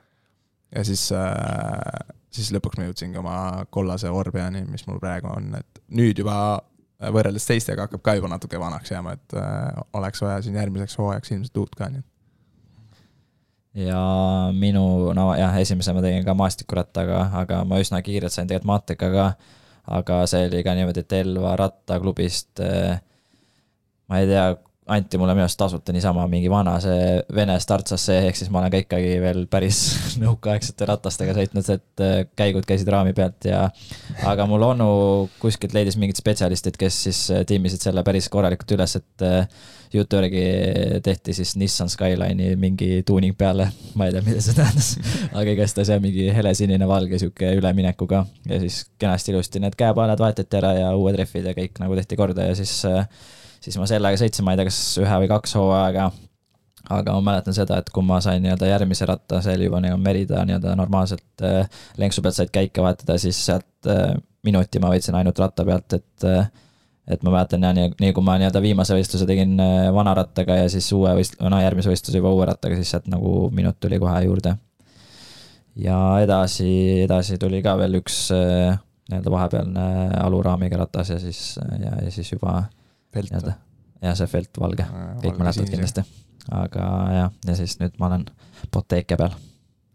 [0.73, 3.37] ja siis, äh, siis lõpuks ma jõudsingi oma
[3.71, 6.63] kollase Orbeani, mis mul praegu on, et nüüd juba
[7.13, 11.37] võrreldes teistega hakkab ka juba natuke vanaks jääma, et äh, oleks vaja siin järgmiseks hooajaks
[11.37, 12.08] ilmselt uut ka, nii et
[13.77, 14.03] ja
[14.57, 19.27] minu, no jah, esimese ma tegin ka maastikurattaga, aga ma üsna kiirelt sain tegelikult maantikaga,
[19.99, 22.97] aga see oli ka niimoodi, et Elva rattaklubist eh,
[24.09, 24.49] ma ei tea,
[24.89, 28.73] anti mulle minu arust tasuta niisama mingi vana see Vene startsasse, ehk siis ma olen
[28.73, 29.83] ka ikkagi veel päris
[30.23, 33.67] nõukaaegsete ratastega sõitnud, et eh, käigud käisid raami pealt ja
[34.29, 34.91] aga mul onu
[35.43, 39.29] kuskilt leidis mingid spetsialistid, kes siis eh, tiimisid selle päris korralikult üles, et
[39.95, 40.43] jutu järgi
[41.05, 44.91] tehti siis Nissan Skyline'i mingi tuuning peale, ma ei tea, mida see tähendas
[45.39, 48.25] aga igastahes jah, mingi helesinine valge sihuke üleminekuga.
[48.49, 52.19] Ja siis kenasti ilusti need käepaelad vahetati ära ja uued rehvid ja kõik nagu tehti
[52.21, 52.75] korda ja siis,
[53.65, 56.11] siis ma sellega sõitsin, ma ei tea, kas ühe või kaks hooaega.
[56.89, 59.99] Aga ma mäletan seda, et kui ma sain nii-öelda järgmise ratta, see oli juba nagu
[60.01, 61.67] Merida nii-öelda normaalselt äh,
[62.01, 64.15] lenksu pealt said käike vahetada, siis sealt äh,
[64.47, 66.49] minuti ma võtsin ainult ratta pealt, et äh,
[67.09, 70.59] et ma mäletan ja nii, nii kui ma nii-öelda viimase võistluse tegin äh, vana rattaga
[70.61, 74.01] ja siis uue võist-, no järgmise võistluse juba uue rattaga, siis sealt nagu minut tuli
[74.03, 74.57] kohe juurde.
[75.79, 76.69] ja edasi,
[77.07, 78.77] edasi tuli ka veel üks äh,
[79.09, 79.87] nii-öelda vahepealne
[80.21, 82.61] aluraamiga ratas ja siis, ja, ja siis juba
[83.17, 83.55] nii-öelda,
[84.05, 84.85] jah, see Felt valge,
[85.23, 86.05] kõik mäletavad kindlasti.
[86.53, 88.29] aga jah, ja siis nüüd ma olen
[88.73, 89.33] Bottega peal.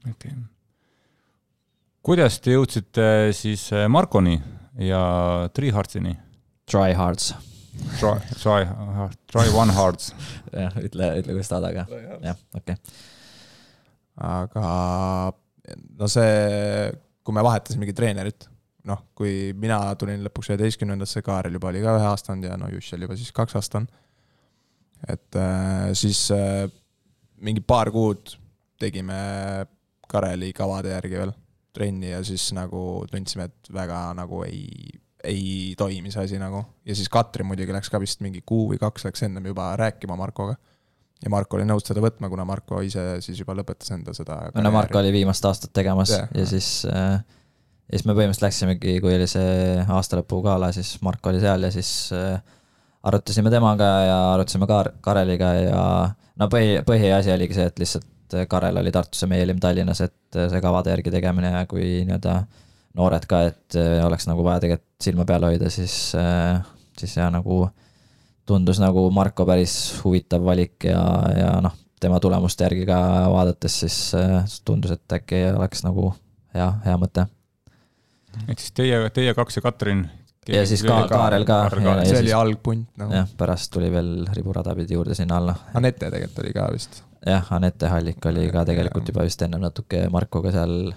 [0.10, 0.42] okei okay..
[2.02, 4.40] kuidas te jõudsite siis äh, Markoni
[4.82, 5.04] ja
[5.54, 6.18] Treeheartsini?
[6.70, 7.34] Try Hards.
[8.00, 8.66] Try, try,
[9.32, 10.14] try one hards.
[10.54, 11.86] jah, ütle, ütle kuidas tahad, aga
[12.22, 12.98] jah, okei okay..
[14.22, 14.66] aga
[15.98, 16.92] no see,
[17.26, 18.46] kui me vahetasimegi treenerit,
[18.90, 22.70] noh, kui mina tulin lõpuks üheteistkümnendasse, Kaarel juba oli ka ühe aasta olnud ja no
[22.70, 24.00] Juss oli juba siis kaks aastat olnud.
[25.10, 26.68] et äh, siis äh,
[27.42, 28.36] mingi paar kuud
[28.80, 29.18] tegime
[30.08, 31.34] Kareli kavade järgi veel
[31.74, 34.94] trenni ja siis nagu tundsime, et väga nagu ei
[35.24, 36.64] ei toimi see asi nagu.
[36.86, 40.18] ja siis Katrin muidugi läks ka vist mingi kuu või kaks läks ennem juba rääkima
[40.20, 40.56] Markoga.
[41.24, 44.40] ja Marko oli nõus seda võtma, kuna Marko ise siis juba lõpetas enda seda.
[44.56, 48.98] no Marko oli viimast aastat tegemas ja, ja siis äh, ja siis me põhimõtteliselt läksimegi,
[49.04, 52.42] kui oli see aastalõpugala, siis Marko oli seal ja siis äh,
[53.04, 55.86] arutasime temaga ja arutasime Kar-, Kareliga ja
[56.40, 58.10] no põhi, põhiasi oligi see, et lihtsalt
[58.50, 62.38] Karel oli Tartus ja meie olime Tallinnas, et see kavade järgi tegemine ja kui nii-öelda
[62.40, 62.64] äh,
[62.98, 66.62] noored ka, et äh, oleks nagu vaja tegelikult silma peal hoida, siis, äh,
[67.00, 67.66] siis ja nagu
[68.48, 71.04] tundus nagu Marko päris huvitav valik ja,
[71.38, 73.00] ja noh, tema tulemuste järgi ka
[73.34, 76.12] vaadates, siis äh, tundus, et äkki oleks nagu
[76.56, 77.28] hea, hea mõte.
[78.48, 80.06] ehk siis teie, teie kaks ja Katrin
[80.50, 81.64] ja siis ka Kaarel ka.
[81.72, 83.16] see siis, oli algpunt nagu.
[83.16, 85.56] jah, pärast tuli veel riburada pidi juurde sinna alla.
[85.74, 87.02] Anette tegelikult oli ka vist.
[87.26, 90.94] jah, Anette Hallik oli ka tegelikult juba vist ennem natuke Markoga seal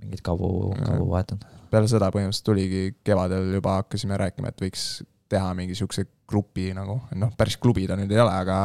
[0.00, 1.46] mingeid kaubu, kaubu vahetanud.
[1.70, 4.86] peale seda põhimõtteliselt tuligi kevadel juba hakkasime rääkima, et võiks
[5.30, 8.60] teha mingi siukse grupi nagu, noh, päris klubi ta nüüd ei ole, aga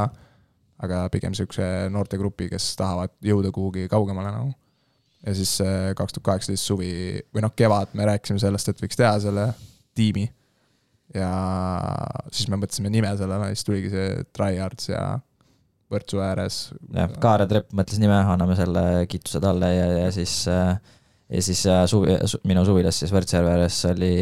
[0.84, 4.54] aga pigem siukse noortegrupi, kes tahavad jõuda kuhugi kaugemale nagu.
[5.26, 5.58] ja siis
[5.98, 6.90] kaks tuhat kaheksateist suvi
[7.34, 9.48] või noh, kevad me rääkisime sellest, et võiks teha selle
[9.96, 10.28] tiimi.
[11.16, 11.32] ja
[12.32, 15.06] siis me mõtlesime nime sellele, siis tuligi see Tryhards ja
[15.94, 16.60] Võrtsu ääres.
[16.96, 20.80] jah, Kaare Trepp mõtles nime, anname selle kiituse talle ja, ja siis äh,
[21.30, 24.16] ja siis äh, suvi, minu suvilas siis Võrtsjärveres oli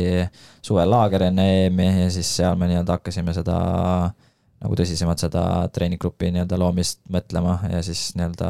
[0.63, 3.58] suvelaager enne EM-i ja siis seal me nii-öelda hakkasime seda
[4.63, 5.44] nagu tõsisemalt seda
[5.76, 8.50] treeninggrupi nii-öelda loomist mõtlema ja siis nii-öelda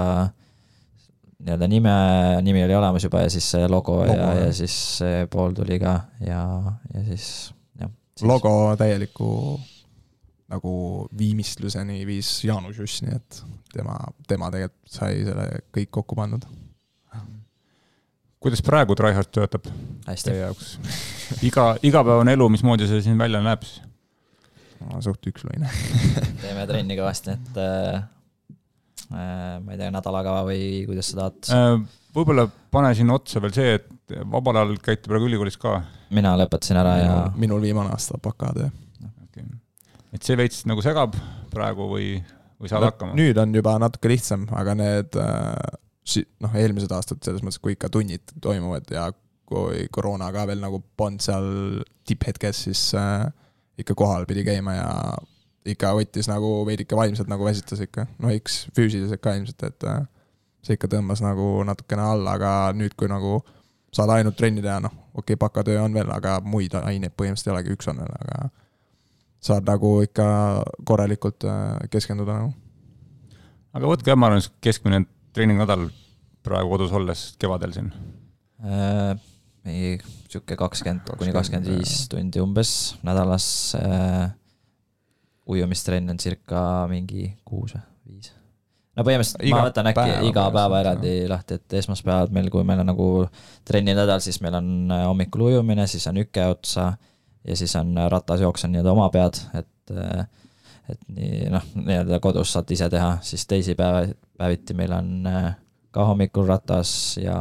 [1.43, 1.97] nii-öelda nime,
[2.45, 5.79] nimi oli olemas juba ja siis see logo, logo ja, ja siis see pool tuli
[5.81, 6.43] ka ja,
[6.93, 7.27] ja siis
[7.81, 7.91] jah.
[8.21, 9.31] logo täieliku
[10.53, 10.73] nagu
[11.17, 13.41] viimistluseni viis Jaanus Juss, nii et
[13.73, 13.97] tema,
[14.29, 16.45] tema tegelikult sai selle kõik kokku pandud
[18.43, 19.67] kuidas praegu Tryhard töötab
[20.07, 20.75] teie jaoks?
[21.45, 23.81] iga, igapäevane elu, mismoodi see siin välja näeb siis?
[25.03, 25.69] suht üksluine
[26.43, 28.03] teeme trenni kõvasti, et äh,
[29.13, 31.99] äh, ma ei tea, nädalakava või kuidas sa tahad äh,?
[32.13, 35.79] võib-olla pane sinna otsa veel see, et vabal ajal käite praegu ülikoolis ka.
[36.13, 37.17] mina lõpetasin ära ja.
[37.39, 38.69] minul viimane aasta bakatöö
[39.23, 39.47] okay..
[40.13, 41.15] et see veits nagu segab
[41.53, 42.09] praegu või,
[42.59, 43.17] või saad no, hakkama?
[43.17, 45.79] nüüd on juba natuke lihtsam, aga need äh,
[46.43, 49.09] noh, eelmised aastad selles mõttes, kui ikka tunnid toimuvad ja
[49.49, 51.47] kui koroona ka veel nagu polnud seal
[52.07, 53.27] tipphetkes, siis äh,
[53.79, 54.89] ikka kohal pidi käima ja
[55.69, 60.01] ikka võttis nagu veidike vaimselt nagu väsitas ikka, no eks füüsiliselt ka ilmselt, et äh,
[60.63, 63.39] see ikka tõmbas nagu natukene alla, aga nüüd, kui nagu
[63.93, 67.55] saad ainult trenni teha, noh, okei okay,, bakatöö on veel, aga muid aineid põhimõtteliselt ei
[67.55, 68.49] olegi, üks on veel, aga
[69.43, 70.27] saad nagu ikka
[70.87, 72.53] korralikult äh, keskenduda nagu.
[73.73, 75.87] aga võtke, ma arvan, keskmine treeningnädal
[76.43, 77.91] praegu kodus olles kevadel siin
[78.63, 79.13] äh,?
[79.63, 83.45] mingi sihuke kakskümmend kuni kakskümmend viis tundi umbes nädalas
[83.79, 84.31] äh,
[85.47, 88.33] ujumistrenn on circa mingi kuus või viis.
[88.97, 92.67] no põhimõtteliselt iga ma võtan äkki päeva iga päeva eraldi lahti, et esmaspäevad meil, kui
[92.67, 93.07] meil on nagu
[93.67, 96.93] trenninädal, siis meil on äh, hommikul ujumine, siis on üke otsa
[97.47, 100.27] ja siis on ratasjooks on nii-öelda oma pead, et äh,
[100.89, 105.53] et nii noh, nii-öelda kodus saad ise teha, siis teisipäev, päeviti meil on äh,
[105.93, 107.37] ka hommikul ratas ja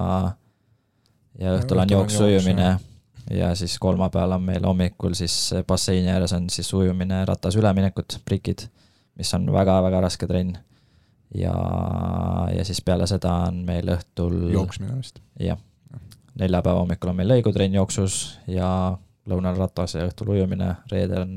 [1.41, 2.77] ja õhtul on jooksu, ujumine
[3.31, 8.67] ja siis kolmapäeval on meil hommikul siis basseini ääres on siis ujumine ratas üleminekud, prikid,
[9.19, 10.57] mis on väga-väga raske trenn.
[11.35, 11.55] ja,
[12.57, 15.23] ja siis peale seda on meil õhtul jooksmine vist.
[15.41, 15.59] jah,
[16.39, 21.37] neljapäeva hommikul on meil lõigutrenn jooksus ja lõunal ratas ja õhtul ujumine, reedel on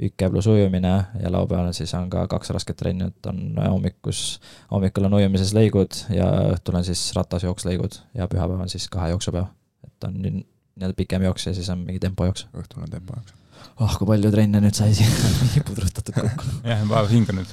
[0.00, 4.38] üke pluss ujumine ja laupäeval siis on ka kaks rasket trenni, et on hommikus,
[4.70, 9.50] hommikul on ujumises lõigud ja õhtul on siis ratasjookslõigud ja pühapäev on siis kahe jooksupäev.
[9.84, 12.46] et on nii-öelda pikem jooks ja siis on mingi tempojooks.
[12.56, 13.34] õhtul on tempojooks.
[13.60, 15.12] ah oh,, kui palju trenne nüüd sai siin
[15.68, 16.48] pudrutatud kokku.
[16.64, 17.52] jah, vaeva hinganud.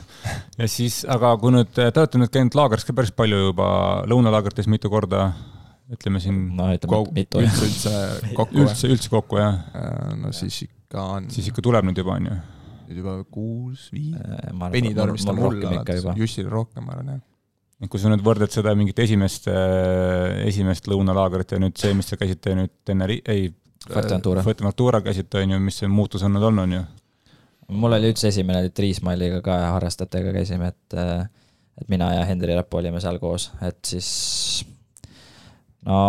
[0.58, 3.70] ja siis, aga kui nüüd, te olete nüüd käinud laagris ka päris palju juba,
[4.08, 5.34] lõunalaagrites mitu korda,
[5.92, 7.44] ütleme siin no ütleme mitu.
[7.44, 7.94] üldse, üldse
[8.40, 9.60] kokku üldse, üldse kokku, jah?
[9.76, 11.32] Äh, no siis ikka on.
[11.34, 12.38] siis ikka tuleb nüüd juba, on ju?
[12.88, 14.15] nüüd juba kuus, viis.
[14.15, 17.26] Äh, Benitormist on mul alates, Jussil rohkem, ma arvan, jah
[17.78, 22.10] et kui sa nüüd võrdled seda mingit esimest, äh, esimest lõunalaagrit ja nüüd see, mis
[22.10, 23.52] te käisite nüüd Teneri-, ei,
[23.88, 26.86] Fuerteventura, Fuerteventura käisite, on ju, mis see muutus on nüüd olnud, on ju?
[27.78, 30.97] mul oli üldse esimene Triismalliga ka harrastajatega käisime, et
[31.78, 34.08] et mina ja Henri Rapp olime seal koos, et siis
[35.86, 36.00] no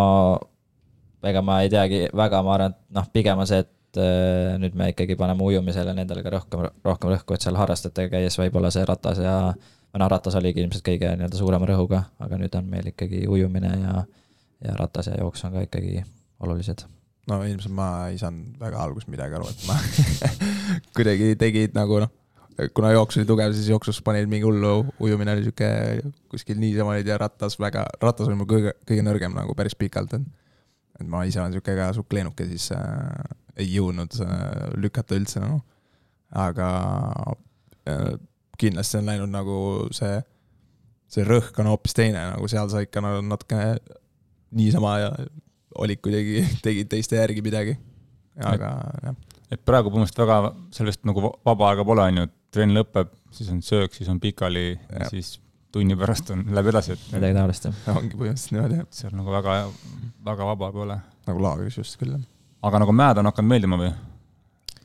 [1.29, 4.77] ega ma ei teagi väga, ma arvan, et noh, pigem on see, et äh, nüüd
[4.77, 8.85] me ikkagi paneme ujumisele nendele ka rohkem, rohkem rõhku, et seal harrastajatega käies võib-olla see
[8.85, 9.35] ratas ja
[9.89, 13.73] või noh, ratas oligi ilmselt kõige nii-öelda suurema rõhuga, aga nüüd on meil ikkagi ujumine
[13.73, 14.05] ja,
[14.65, 16.03] ja ratas ja jooks on ka ikkagi
[16.45, 16.85] olulised.
[17.29, 19.77] no ilmselt ma ei saanud väga alguses midagi aru, et ma
[20.97, 22.13] kuidagi tegid nagu noh,
[22.75, 25.71] kuna jooks oli tugev, siis jooksus panid mingi hullu, ujumine oli sihuke
[26.31, 30.13] kuskil niisama olid ja ratas väga, ratas oli mul kõige, kõige nõrgem nagu päris pikalt,
[30.19, 30.27] et
[30.99, 34.39] et ma ise olen sihuke ka suht leenuke, siis äh, ei jõudnud äh,
[34.79, 35.61] lükata üldse no..
[36.35, 36.69] aga
[37.89, 38.13] äh,
[38.59, 39.59] kindlasti on läinud nagu
[39.95, 40.19] see,
[41.11, 43.77] see rõhk on hoopis teine, nagu seal sa ikka nagu natukene
[44.59, 45.11] niisama ja
[45.79, 47.77] olid kuidagi, tegid teiste järgi midagi,
[48.43, 48.73] aga
[49.05, 49.19] jah.
[49.53, 53.61] et praegu põhimõtteliselt väga sellest nagu vaba aega pole, on ju, trenn lõpeb, siis on
[53.63, 54.73] söök, siis on pikali,
[55.11, 55.37] siis
[55.73, 57.09] tunni pärast on, läheb edasi, et.
[57.13, 57.81] midagi taolist, jah.
[57.99, 58.87] ongi põhimõtteliselt niimoodi, jah.
[59.01, 59.57] seal nagu väga,
[60.29, 61.01] väga vaba pole.
[61.29, 62.23] nagu laagris just küll, jah.
[62.69, 63.91] aga nagu mäed on hakanud meeldima või?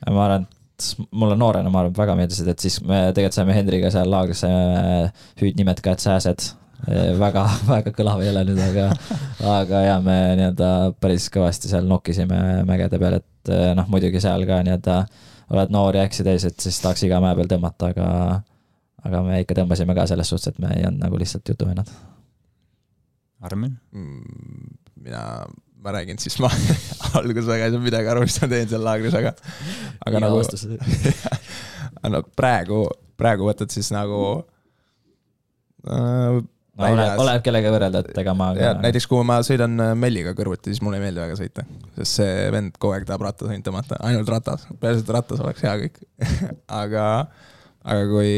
[0.05, 3.89] ma arvan, et mulle noorena, ma arvan, väga meeldisid, et siis me tegelikult saime Hendriga
[3.93, 5.09] seal laagris, saime
[5.41, 6.49] hüüdnimed ka, et sääsed
[7.19, 8.89] väga, väga kõlav ei ole nüüd, aga,
[9.57, 14.61] aga ja me nii-öelda päris kõvasti seal nokkisime mägede peal, et noh, muidugi seal ka
[14.65, 15.05] nii-öelda
[15.53, 18.07] oled noor ja eksid ees, et siis tahaks iga mäe peal tõmmata, aga
[19.05, 21.91] aga me ikka tõmbasime ka selles suhtes, et me ei olnud nagu lihtsalt jutuvennad.
[23.45, 24.81] Armin mm,?
[25.05, 25.21] mina,
[25.85, 26.49] ma räägin siis, ma
[27.19, 29.35] alguses väga ei saanud midagi aru, mis ma teen seal laagris, aga,
[30.01, 30.41] aga Iga nagu
[32.15, 32.81] no praegu,
[33.19, 34.19] praegu võtad siis nagu
[35.85, 36.39] äh,
[36.75, 38.71] no oleneb, oleneb kellega võrrelda, et ega ma ka...
[38.81, 41.67] näiteks kui ma sõidan äh, Melliga kõrvuti, siis mulle ei meeldi väga sõita.
[41.99, 45.75] sest see vend kogu aeg tahab rattasõit tõmmata, ainult ratas, peaasi, et rattas oleks hea
[45.83, 46.01] kõik
[46.81, 47.05] aga,
[47.85, 48.33] aga kui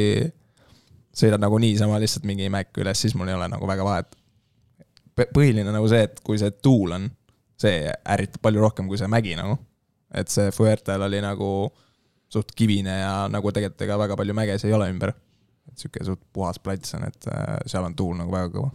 [1.17, 4.15] sõidad nagu niisama lihtsalt mingi mäkk üles, siis mul ei ole nagu väga vahet.
[5.33, 7.07] põhiline nagu see, et kui see tuul on,
[7.57, 9.57] see ärritab palju rohkem kui see mägi nagu.
[10.13, 11.69] et see Fuertel oli nagu
[12.31, 15.13] suht kivine ja nagu tegelikult ega väga palju mägesid ei ole ümber.
[15.67, 18.71] et sihuke suht puhas plats on, et äh, seal on tuul nagu väga kõva.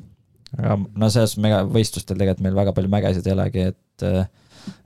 [0.59, 4.09] aga no selles mega võistlustel tegelikult meil väga palju mägesid ei olegi, et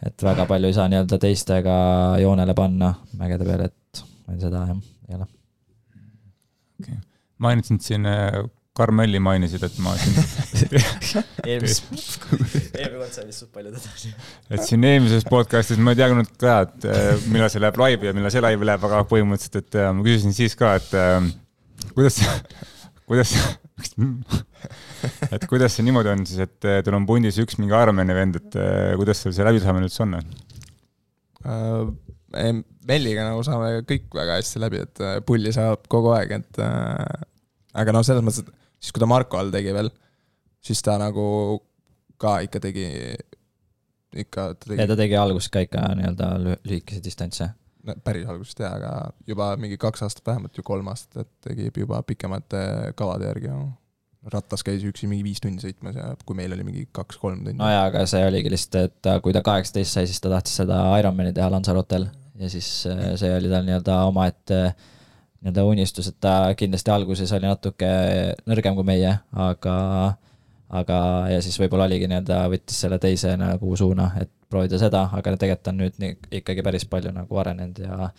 [0.06, 1.74] et väga palju ei saa nii-öelda teistega
[2.20, 5.28] joonele panna mägede peale, et meil seda jah, ei ole
[6.80, 7.05] okay
[7.42, 8.44] mainisid siin äh,
[8.76, 10.16] Karmelli mainisid, et ma siin,
[11.48, 11.78] eelmises,
[12.76, 14.10] eelmine kord sai vist suht palju tõde.
[14.52, 18.16] et siin eelmises podcast'is ma ei teadnud ka, et äh, millal see läheb laivi ja
[18.16, 20.92] millal see laivi läheb, aga põhimõtteliselt, et äh, ma küsisin siis ka, et
[21.96, 22.20] kuidas,
[23.08, 23.32] kuidas,
[25.32, 28.60] et kuidas see niimoodi on siis, et teil on pundis üks mingi Ironmani vend, et
[29.00, 30.18] kuidas seal see läbisaamine üldse on?
[32.36, 32.52] Äh,
[32.86, 37.24] Melliga nagu saame kõik väga hästi läbi, et äh, pulli saab kogu aeg, et äh,
[37.82, 39.88] aga noh, selles mõttes, et siis kui ta Marko all tegi veel,
[40.64, 41.24] siis ta nagu
[42.22, 42.86] ka ikka tegi,
[44.16, 47.48] ikka ta ja tegi ta tegi alguses ka ikka nii-öelda lü- lühikese distantse.
[47.86, 48.92] no, päris algusest jah, aga
[49.28, 52.62] juba mingi kaks aastat vähemalt ju kolm aastat, et tegi juba pikemate
[52.98, 53.58] kavade järgi ju.
[54.32, 57.68] rattas käis üksi mingi viis tundi sõitmas ja kui meil oli mingi kaks-kolm tundi no
[57.70, 60.80] jaa, aga see oligi lihtsalt, et ta- kui ta kaheksateist sai, siis ta tahtis seda
[60.98, 62.08] Ironmani teha Lanzarotel
[62.40, 64.60] ja siis äh, see oli tal nii-öelda omaette
[65.40, 67.90] nii-öelda unistus, et ta kindlasti alguses oli natuke
[68.48, 69.76] nõrgem kui meie, aga
[70.74, 70.98] aga,
[71.30, 75.72] ja siis võib-olla oligi nii-öelda, võttis selle teise nagu suuna, et proovida seda, aga tegelikult
[75.72, 78.10] on nüüd nii, ikkagi päris palju nagu arenenud ja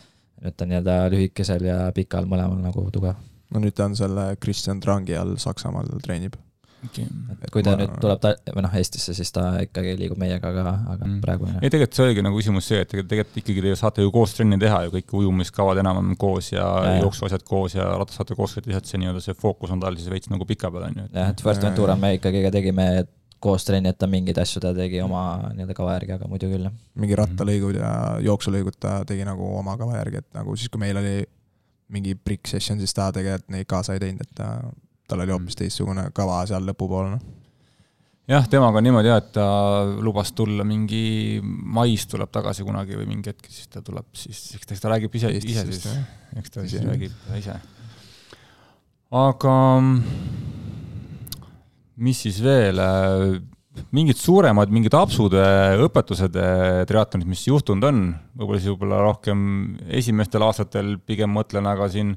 [0.43, 3.19] nüüd ta on nii-öelda lühikesel ja pikal mõlemal nagu tugev.
[3.53, 6.35] no nüüd ta on selle Kristjan Trangi all Saksamaal treenib.
[6.85, 10.51] Et kui ta Ma- nüüd tuleb ta, või noh, Eestisse, siis ta ikkagi liigub meiega,
[10.53, 10.63] aga,
[10.93, 11.19] aga Mm.
[11.23, 14.33] praegu ei, tegelikult see oligi nagu küsimus see, et tegelikult ikkagi te saate ju koos
[14.37, 17.01] trenni teha ju kõik ujumiskavad enam-vähem koos ja, Ja, ja ja.
[17.03, 20.09] jooksuasjad koos ja ratas saate koos sõita, lihtsalt see nii-öelda see fookus on tal siis
[20.09, 21.07] veits nagu pika peal on ju.
[21.13, 22.87] jah, et Fuerteventura me ikkagi ka tegime
[23.39, 26.63] koos trenni, et ta mingeid asju ta tegi oma nii-öelda kava järgi, aga muidu küll
[26.69, 26.73] jah.
[26.95, 27.91] mingi rattalõigud ja
[28.25, 31.23] jooksulõigud ta tegi nagu oma kava järgi, et nagu siis, kui meil oli
[31.89, 34.47] mingi brick session, siis ta tegelikult neid kaasa ei teinud, et ta,
[35.07, 37.21] tal oli hoopis teistsugune kava seal lõpupoole, noh.
[38.31, 39.47] jah, temaga on niimoodi jah, et ta
[40.03, 44.73] lubas tulla mingi mais tuleb tagasi kunagi või mingi hetk, siis ta tuleb siis, eks
[44.75, 45.87] ta, räägib ise, ise siis
[46.37, 47.59] eks ta siis räägib ise.
[49.25, 49.53] aga
[51.97, 52.81] mis siis veel,
[53.95, 55.35] mingid suuremad, mingid apsud,
[55.85, 58.03] õpetused eh, triatlonis, mis juhtunud on,
[58.37, 59.39] võib-olla siis võib-olla rohkem
[59.99, 62.15] esimestel aastatel pigem mõtlen, aga siin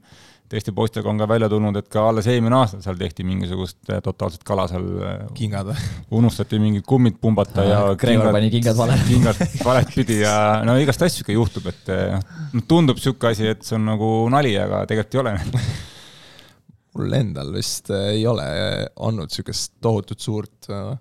[0.51, 4.01] teiste poistega on ka välja tulnud, et ka alles eelmine aasta seal tehti mingisugust eh,
[4.05, 4.89] totaalset kala seal,
[5.37, 5.91] kingad või?
[6.21, 8.99] unustati mingid kummid pumbata ja Gregor pani kingad vale.
[9.11, 10.35] kingad valet pidi ja
[10.67, 12.19] no igast asju ikka juhtub, et eh,
[12.57, 15.37] noh, tundub niisugune asi, et see on nagu nali, aga tegelikult ei ole.
[16.97, 18.47] mul endal vist äh, ei ole
[19.07, 20.97] olnud niisugust tohutut suurt äh,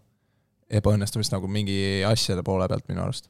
[0.80, 3.30] ebaõnnestumist nagu mingi asjade poole pealt minu arust.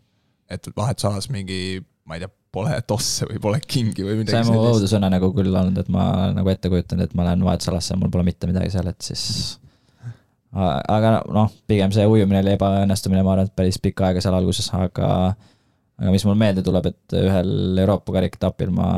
[0.50, 1.80] et vahetusalas mingi,
[2.10, 5.32] ma ei tea, pole tosse või pole kingi või see midagi on mu õudusõnne nagu
[5.36, 8.50] küll olnud, et ma nagu ette kujutan, et ma lähen vahetusalasse ja mul pole mitte
[8.50, 9.60] midagi seal, et siis
[10.54, 14.70] aga noh, pigem see ujumine oli ebaõnnestumine, ma arvan, et päris pikka aega seal alguses,
[14.74, 15.10] aga
[16.00, 18.90] aga mis mul meelde tuleb, et ühel Euroopa karikaetapil ma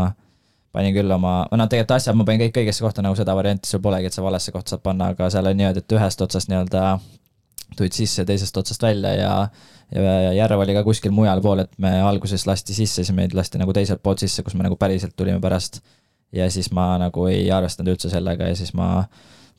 [0.71, 3.67] panin küll oma, või noh, tegelikult asjad ma panin kõik õigesse kohta, nagu seda varianti
[3.67, 6.51] sul polegi, et sa valesse kohta saad panna, aga seal on niimoodi, et ühest otsast
[6.51, 6.85] nii-öelda
[7.77, 9.35] tulid sisse, teisest otsast välja ja
[9.91, 13.59] ja järv oli ka kuskil mujal pool, et me alguses lasti sisse, siis meid lasti
[13.59, 15.81] nagu teiselt poolt sisse, kus me nagu päriselt tulime pärast.
[16.31, 19.03] ja siis ma nagu ei arvestanud üldse sellega ja siis ma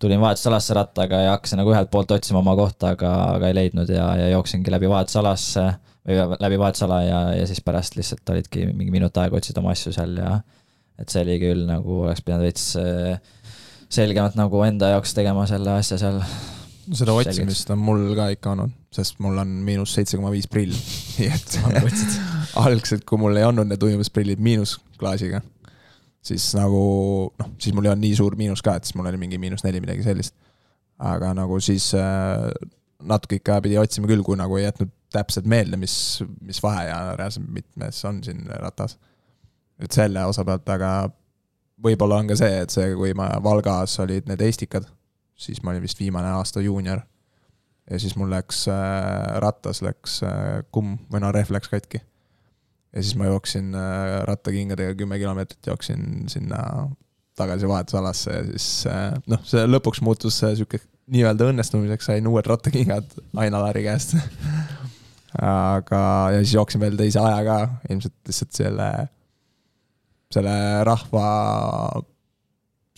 [0.00, 3.92] tulin vahetusalasse rattaga ja hakkasin nagu ühelt poolt otsima oma kohta, aga, aga ei leidnud
[3.92, 5.66] ja, ja jooksingi läbi vahetusalasse
[6.08, 9.92] või läbi vahetusala ja, ja siis pärast lihtsalt olidki mingi minut aega otsid oma asju
[9.94, 10.38] seal ja
[10.98, 13.20] et see oli küll nagu oleks pidanud veits äh,
[13.92, 16.20] selgemalt nagu enda jaoks tegema selle asja seal.
[16.90, 20.74] Seda otsimist on mul ka ikka olnud, sest mul on miinus seitse koma viis prill,
[21.18, 21.58] nii et
[22.64, 25.42] algselt, kui mul ei olnud need ujumisprillid miinusklaasiga,
[26.24, 26.82] siis nagu
[27.38, 29.64] noh, siis mul ei olnud nii suur miinus ka, et siis mul oli mingi miinus
[29.66, 30.34] neli, midagi sellist.
[31.02, 32.50] aga nagu siis äh,
[33.02, 35.94] natuke ikka pidi otsima küll, kui nagu ei jätnud täpselt meelde, mis,
[36.40, 38.98] mis vahe ja reaalselt mitmes on siin ratas.
[39.82, 41.10] et selle osa pealt, aga
[41.82, 44.86] võib-olla on ka see, et see, kui ma Valgas olid need Eestikad,
[45.42, 47.02] siis ma olin vist viimane aasta juunior.
[47.90, 52.02] ja siis mul läks äh,, rattas läks äh, kumm või no rehv läks katki.
[52.92, 56.88] ja siis ma jooksin äh, rattakingadega kümme kilomeetrit, jooksin sinna
[57.36, 60.80] tagasi vahetusalasse ja siis äh, noh, see lõpuks muutus äh, sihuke
[61.12, 64.14] nii-öelda õnnestumiseks, sain uued rattakingad Aina-Laari käest.
[65.40, 66.02] aga,
[66.34, 67.58] ja siis jooksin veel teise aja ka,
[67.90, 68.88] ilmselt lihtsalt selle,
[70.32, 70.54] selle
[70.86, 71.26] rahva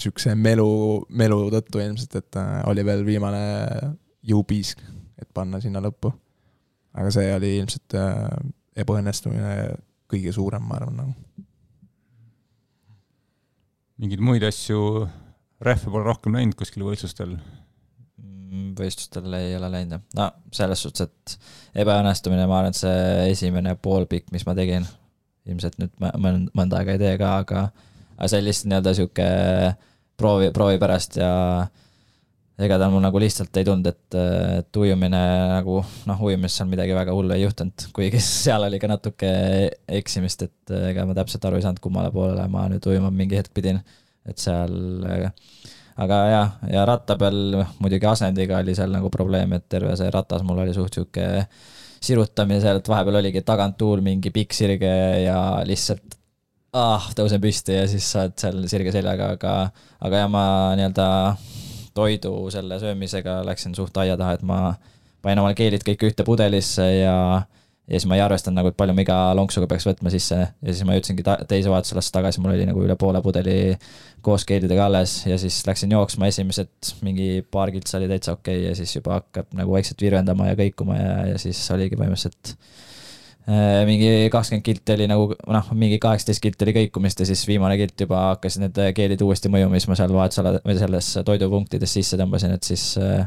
[0.00, 0.68] siukse melu,
[1.14, 3.42] melu tõttu ilmselt, et äh, oli veel viimane
[4.26, 4.82] jõupiisk,
[5.20, 6.12] et panna sinna lõppu.
[6.94, 8.28] aga see oli ilmselt äh,
[8.82, 9.74] ebaõnnestumine
[10.10, 11.44] kõige suurem, ma arvan nagu.
[14.02, 15.06] mingeid muid asju,
[15.62, 17.36] rehve pole rohkem näinud kuskil võistlustel.
[18.18, 23.30] Mm, võistlustel ei ole läinud jah, no selles suhtes, et ebaõnnestumine, ma arvan, et see
[23.30, 24.86] esimene poolpikk, mis ma tegin,
[25.46, 27.68] ilmselt nüüd mõnd-, mõnda aega ei tee ka, aga
[28.16, 29.30] aga see oli lihtsalt nii-öelda sihuke
[30.16, 31.32] proovi, proovi pärast ja
[32.62, 34.16] ega tal mul nagu lihtsalt ei tulnud, et,
[34.60, 38.90] et ujumine nagu noh, ujumises seal midagi väga hullu ei juhtunud, kuigi seal oli ka
[38.90, 39.30] natuke
[40.00, 43.54] eksimist, et ega ma täpselt aru ei saanud, kummale poolele ma nüüd ujuma mingi hetk
[43.56, 43.82] pidin.
[44.24, 44.72] et seal,
[46.00, 50.46] aga jah, ja ratta peal muidugi asendiga oli seal nagu probleem, et terve see ratas
[50.46, 51.26] mul oli suht sihuke
[52.04, 54.94] sirutamine seal, et vahepeal oligi tagant tuul mingi pikk sirge
[55.24, 56.16] ja lihtsalt
[56.74, 59.54] ah, tõusen püsti ja siis sa oled seal sirge seljaga, aga,
[60.04, 60.44] aga jah, ma
[60.78, 61.08] nii-öelda
[61.94, 64.60] toidu selle söömisega läksin suht aia taha, et ma
[65.22, 67.16] panin omale keelid kõik ühte pudelisse ja
[67.84, 70.38] ja siis ma ei arvestanud nagu, et palju ma iga lonksuga peaks võtma sisse.
[70.40, 73.74] Ja siis ma jõudsingi ta-, teise vahetusalast tagasi, mul oli nagu üle poole pudeli
[74.24, 78.70] koos keelidega alles ja siis läksin jooksma, esimesed mingi paar kiltsa oli täitsa okei okay,
[78.70, 82.54] ja siis juba hakkab nagu vaikselt virvendama ja kõikuma ja, ja siis oligi põhimõtteliselt
[83.44, 88.00] mingi kakskümmend kilti oli nagu noh, mingi kaheksateist kilti oli kõikumist ja siis viimane kilt
[88.06, 92.54] juba hakkasid need keelid uuesti mõjuma, siis ma seal vahetusala või selles toidupunktides sisse tõmbasin,
[92.56, 93.26] et siis, äh,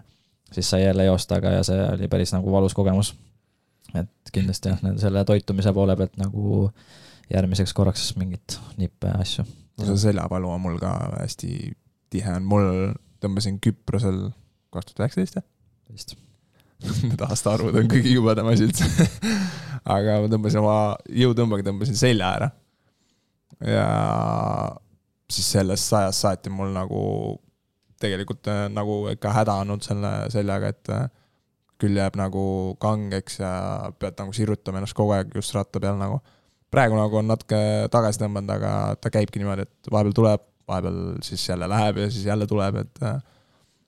[0.52, 3.14] siis sai jälle joosta, aga ja see oli päris nagu valus kogemus
[3.96, 6.68] et kindlasti jah, selle toitumise poole pealt nagu
[7.34, 9.46] järgmiseks korraks mingit nippe asju.
[9.78, 11.52] no see seljapalu on mul ka hästi
[12.14, 12.72] tihe on, mul
[13.24, 14.30] tõmbasin Küprosel
[14.74, 15.48] kaks tuhat üheksateist või?
[15.94, 16.18] vist.
[17.08, 18.86] Need aastaarvud on kõige jubedam asi üldse
[19.96, 20.78] aga ma tõmbasin oma
[21.24, 22.50] jõutõmbega tõmbasin selja ära.
[23.64, 23.88] ja
[25.32, 27.02] siis sellest sajast saati mul nagu
[28.02, 31.08] tegelikult äh, nagu ikka häda olnud selle seljaga, et äh,
[31.82, 32.44] küll jääb nagu
[32.82, 33.52] kangeks ja
[34.00, 36.20] pead nagu sirutama ennast kogu aeg just ratta peal nagu.
[36.74, 37.58] praegu nagu on natuke
[37.92, 38.72] tagasi tõmmanud, aga
[39.02, 43.04] ta käibki niimoodi, et vahepeal tuleb, vahepeal siis jälle läheb ja siis jälle tuleb, et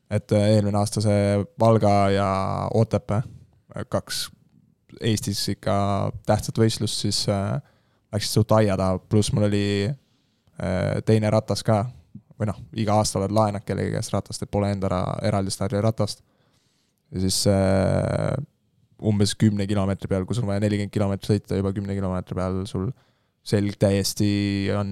[0.10, 2.30] et eelmine aasta see Valga ja
[2.74, 3.22] Otepää,
[3.90, 4.28] kaks
[5.06, 5.74] Eestis ikka
[6.26, 7.60] tähtsat võistlust, siis äh,
[8.14, 11.84] läksid suht aia taha, pluss mul oli äh, teine ratas ka,
[12.40, 14.90] või noh, iga aasta oled laenad kellegi käest ratast, et pole enda
[15.28, 16.24] eraldi stardiratast
[17.14, 18.34] ja siis äh,
[19.00, 22.64] umbes kümne kilomeetri peal, kui sul on vaja nelikümmend kilomeetrit sõita, juba kümne kilomeetri peal
[22.70, 22.90] sul
[23.46, 24.30] selg täiesti
[24.76, 24.90] on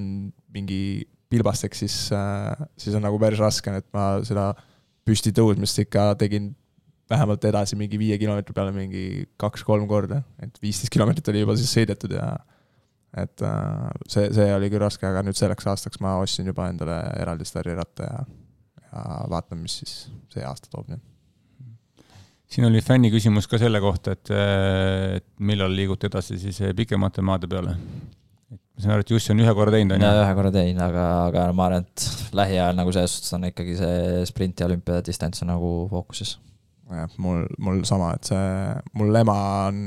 [0.54, 4.52] mingi pilbasteks, siis äh,, siis on nagu päris raske, et ma seda
[5.08, 6.52] püsti tõusmist ikka tegin
[7.10, 11.72] vähemalt edasi mingi viie kilomeetri peale mingi kaks-kolm korda, et viisteist kilomeetrit oli juba siis
[11.78, 12.32] sõidetud ja
[13.18, 17.00] et äh, see, see oli küll raske, aga nüüd selleks aastaks ma ostsin juba endale
[17.18, 18.26] eraldi stardiratta ja,
[18.84, 19.94] ja vaatame, mis siis
[20.34, 21.06] see aasta toob nüüd
[22.48, 24.30] siin oli fänni küsimus ka selle kohta, et,
[25.18, 27.76] et millal liigute edasi siis pikemate maade peale?
[28.78, 30.12] Ma saan aru, et Jussi on ühe korra teinud, on ju?
[30.22, 34.22] ühe korra teinud, aga, aga ma arvan, et lähiajal nagu selles suhtes on ikkagi see
[34.30, 36.38] sprint ja olümpiadistants on nagu fookuses.
[36.94, 38.48] jah, mul, mul sama, et see,
[39.00, 39.82] mul ema on,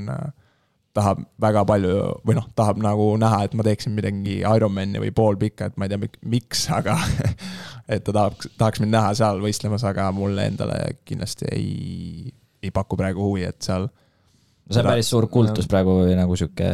[0.97, 1.95] tahab väga palju
[2.27, 5.95] või noh, tahab nagu näha, et ma teeksin midagi Ironmani või poolpikka, et ma ei
[5.95, 6.99] tea, miks, aga
[7.95, 11.71] et ta tahab, tahaks mind näha seal võistlemas, aga mulle endale kindlasti ei
[12.63, 13.89] ei paku praegu huvi, et seal.
[13.89, 16.71] no see on päris suur kultus praegu või nagu sihuke.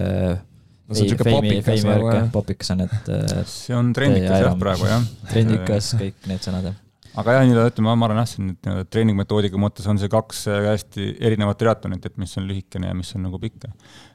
[0.87, 2.26] No see on sihuke popikas nagu jah.
[2.34, 3.12] popikas on, et.
[3.51, 5.07] see on trendikas jah, praegu jah.
[5.30, 6.82] trendikas, kõik need sõnad jah
[7.16, 10.43] aga jah, nii-öelda ütleme, ma arvan jah, see nüüd nii-öelda treeningmetoodika mõttes on see kaks
[10.53, 13.68] äh, hästi erinevat triatlonit, et mis on lühikene ja mis on nagu pikk.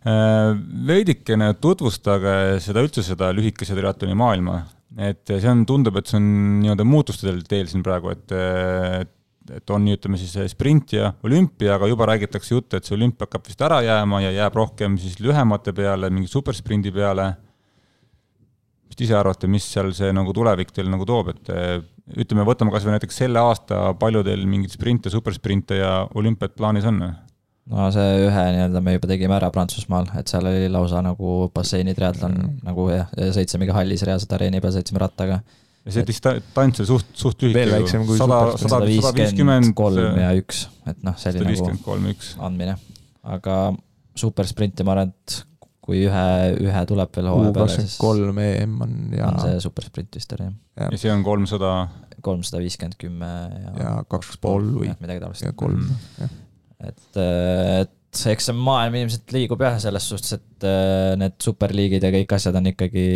[0.06, 0.52] Äh,
[0.90, 4.60] veidikene tutvustage seda üldse, seda lühikese triatloni maailma,
[5.02, 6.30] et see on, tundub, et see on
[6.62, 8.38] nii-öelda muutuste teel siin praegu, et,
[9.02, 9.16] et
[9.50, 13.26] et on nii, ütleme siis sprint ja olümpia, aga juba räägitakse juttu, et see olümpia
[13.26, 17.32] hakkab vist ära jääma ja jääb rohkem siis lühemate peale, mingi supersprindi peale.
[18.92, 21.52] mis te ise arvate, mis seal see nagu tulevik teil nagu toob, et
[22.20, 27.02] ütleme, võtame kasvõi näiteks selle aasta, palju teil mingeid sprinte, supersprinte ja olümpiat plaanis on?
[27.72, 31.96] no see ühe nii-öelda me juba tegime ära Prantsusmaal, et seal oli lausa nagu basseini
[31.96, 32.56] triatlon mm.
[32.68, 35.40] nagu jah, sõitsime hallis reaalselt areeni peal, sõitsime rattaga
[35.86, 37.58] ja see distants on suht, suht lühike.
[37.58, 42.14] veel väiksem kui sada, sada viiskümmend kolm ja üks, et noh, see oli nagu
[42.48, 42.76] andmine.
[43.38, 43.56] aga
[44.18, 45.40] supersprinti ma arvan, et
[45.82, 46.26] kui ühe,
[46.62, 50.52] ühe tuleb veel hooaja peale, siis kolm EM on ja on see supersprint vist oli,
[50.78, 50.92] jah.
[50.94, 51.74] ja see on kolmsada
[52.22, 53.32] kolmsada viiskümmend kümme
[53.64, 55.48] ja ja kaks pool või midagi taolist.
[55.48, 55.88] ja kolm,
[56.22, 56.38] jah.
[56.92, 62.14] et, et eks see maailm ilmselt liigub jah, selles suhtes, et äh, need superliigid ja
[62.14, 63.08] kõik asjad on ikkagi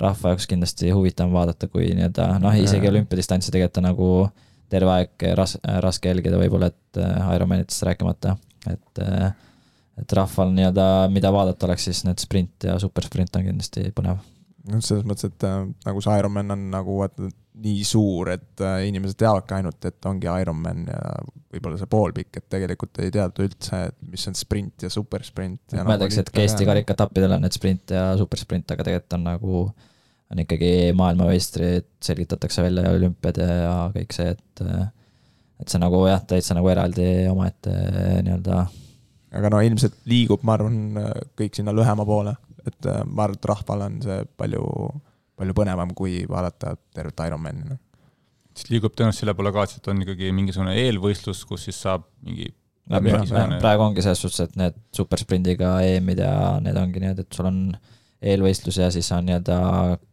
[0.00, 4.10] rahva jaoks kindlasti huvitavam vaadata, kui nii-öelda noh, isegi olümpiadistantsi tegelikult on nagu
[4.72, 8.36] terve aeg ras-, raske jälgida võib-olla, et äh, Ironmanitest rääkimata,
[8.68, 9.28] et äh,
[9.96, 14.20] et rahval nii-öelda, mida vaadata oleks, siis need sprint ja supersprint on kindlasti põnev.
[14.70, 17.28] Noh, selles mõttes, et äh, nagu see Ironman on nagu vaata
[17.66, 21.00] nii suur, et äh, inimesed teavadki ainult, et ongi Ironman ja
[21.54, 25.76] võib-olla see poolpikk, et tegelikult ei teata üldse, et mis on sprint ja supersprint.
[25.78, 29.62] ma ütleks, et Eesti karikatappidel on need sprint ja supersprint, aga tegelikult on nagu,
[30.32, 34.66] on ikkagi maailmameistrid, selgitatakse välja ja olümpiad ja kõik see, et
[35.56, 37.72] et see nagu jah, täitsa nagu eraldi omaette
[38.26, 38.66] nii-öelda
[39.36, 40.76] aga no ilmselt liigub, ma arvan,
[41.38, 42.36] kõik sinna lühema poole,
[42.70, 44.66] et äh, ma arvan, et rahvale on see palju,
[45.38, 47.66] palju põnevam, kui vaadata tervet Ironmani.
[47.72, 47.82] noh.
[48.56, 52.48] siis liigub tõenäoliselt selle poole ka, et on ikkagi mingisugune eelvõistlus, kus siis saab mingi
[52.90, 53.60] no, mingisugune...
[53.64, 56.32] praegu ongi selles suhtes, et need supersprindiga EM-id ja
[56.64, 57.60] need ongi niimoodi, et sul on
[58.26, 59.58] eelvõistlus ja siis on nii-öelda,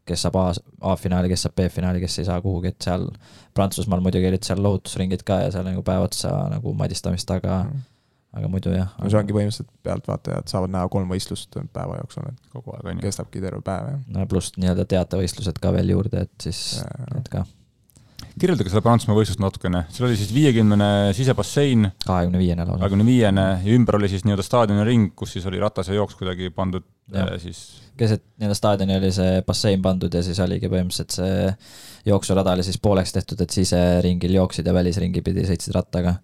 [0.06, 0.49] kes saab A,
[0.91, 3.08] A-finaali, kes saab B-finaali, kes ei saa kuhugi, et seal
[3.56, 7.89] Prantsusmaal muidugi olid seal lohutusringid ka ja seal nagu päev otsa nagu madistamist, aga mm
[8.34, 8.94] aga muidu jah.
[8.98, 12.96] no see ongi põhimõtteliselt pealtvaatajad saavad näha kolm võistlust päeva jooksul, et kogu aeg on
[13.02, 13.08] ju.
[13.08, 14.06] kestabki terve päev, jah.
[14.16, 16.64] no pluss nii-öelda teatevõistlused ka veel juurde, et siis
[17.14, 17.44] need ka.
[18.34, 21.92] kirjeldage seda Prantsusmaa võistlust natukene, seal oli siis viiekümnene sisebassein.
[22.08, 22.82] kahekümne viiene lausa.
[22.82, 26.50] kahekümne viiene ja ümber oli siis nii-öelda staadioniring, kus siis oli ratas ja jooks kuidagi
[26.56, 27.28] pandud ja.
[27.28, 27.64] Äh, siis.
[28.00, 31.50] keset nii-öelda staadioni oli see bassein pandud ja siis oligi põhimõtteliselt see
[32.10, 36.18] jooksurada oli siis pooleks tehtud, et siseringil jooksid ja välisringi pidi sõitsid rattaga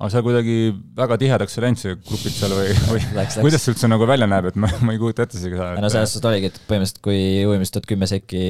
[0.00, 0.54] aga seal kuidagi
[0.96, 3.00] väga tihedaks ei läinud see grupid seal või, või
[3.44, 5.82] kuidas see üldse nagu välja näeb, et ma, ma ei kujuta ette isegi seda et....
[5.84, 8.40] no selles suhtes oligi, et põhimõtteliselt kui ujumistud kümme sekki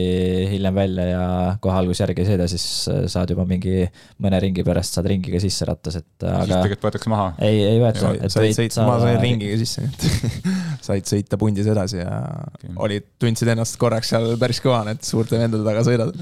[0.53, 1.24] hiljem välja ja
[1.64, 3.82] kohe alguses järgi ei sõida, siis äh, saad juba mingi
[4.22, 7.26] mõne ringi pärast saad ringiga sisse rattas, et aga siis tegelikult võetakse maha?
[7.48, 8.12] ei, ei võeta.
[8.30, 10.46] said sõita, ma sain ringiga sisse, nii et
[10.90, 12.20] said sõita pundis edasi ja
[12.53, 12.76] okay.
[12.86, 16.14] olid, tundsid ennast korraks seal päris kõva, need suurte vendade taga sõidad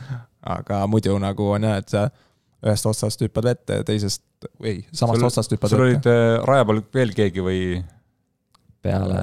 [0.56, 1.98] aga muidu nagu on jah, et
[2.66, 4.22] ühest otsast hüppad vette ja teisest,
[4.64, 6.02] ei, samast sul, otsast hüppad sul vette.
[6.02, 7.60] sul olid äh, raja peal veel keegi või?
[8.86, 9.22] peale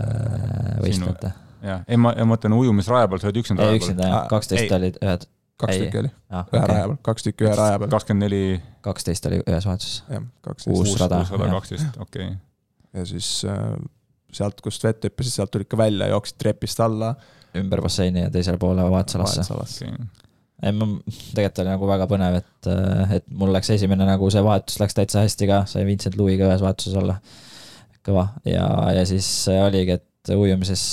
[0.84, 1.32] võistlejate.
[1.64, 3.82] jah, ei ma, ma mõtlen ujumisraja peal, sa olid üksinda raja peal.
[3.84, 5.28] üksinda jah, kaksteist olid ühed.
[5.64, 6.64] kaks tükki oli, ühe okay.
[6.72, 7.92] raja peal, kaks tükki ühe raja peal.
[7.94, 8.42] kakskümmend neli.
[8.86, 10.02] kaksteist oli ühes vahetuses.
[10.74, 11.22] uus rada.
[11.24, 12.34] uus rada, kaksteist, okei
[12.94, 13.62] ja siis äh,
[14.34, 17.14] sealt, kust vett hüppasid, sealt tulid ka välja, jooksid trepist alla.
[17.58, 19.44] ümber basseini ja teisele poole vahetusalasse.
[19.44, 20.23] vahetusalasse okay
[20.64, 20.88] ei, ma,
[21.36, 22.70] tegelikult oli nagu väga põnev, et,
[23.18, 26.64] et mul läks esimene nagu see vahetus läks täitsa hästi ka, sai Vincent Louis'ga ühes
[26.64, 27.20] vahetuses olla.
[28.04, 30.84] kõva ja, ja siis oligi, et ujumises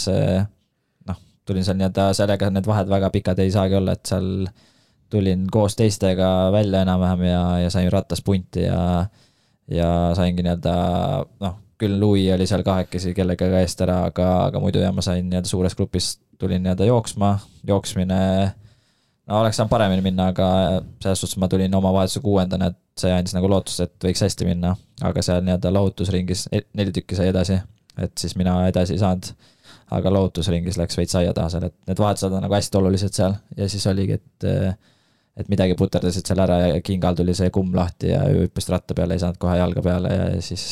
[1.06, 1.16] noh,
[1.46, 4.46] tulin seal nii-öelda, sellega need vahed väga pikad ei saagi olla, et seal
[5.10, 9.08] tulin koos teistega välja enam-vähem ja, ja sain rattas punti ja,
[9.70, 10.74] ja saingi nii-öelda
[11.42, 15.26] noh, küll Louis oli seal kahekesi kellegagi eest ära, aga, aga muidu jah, ma sain
[15.26, 17.34] nii-öelda suures grupis tulin nii-öelda jooksma,
[17.66, 18.20] jooksmine
[19.30, 20.48] no oleks saanud paremini minna, aga
[21.02, 24.48] selles suhtes ma tulin oma vahetuse kuuendana, et see andis nagu lootust, et võiks hästi
[24.48, 24.74] minna.
[25.06, 27.56] aga seal nii-öelda lohutusringis e-, neli tükki sai edasi,
[27.98, 29.32] et siis mina edasi ei saanud.
[29.90, 33.34] aga lohutusringis läks veits aia taha seal, et need vahetused on nagu hästi olulised seal
[33.56, 34.48] ja siis oligi, et
[35.40, 39.16] et midagi puterdasid seal ära ja kingal tuli see kumm lahti ja hüppasid ratta peale,
[39.16, 40.64] ei saanud kohe jalga peale ja siis,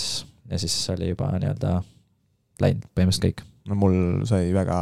[0.50, 1.78] ja siis oli juba nii-öelda
[2.62, 3.46] läinud põhimõtteliselt kõik.
[3.70, 3.96] no mul
[4.28, 4.78] sai väga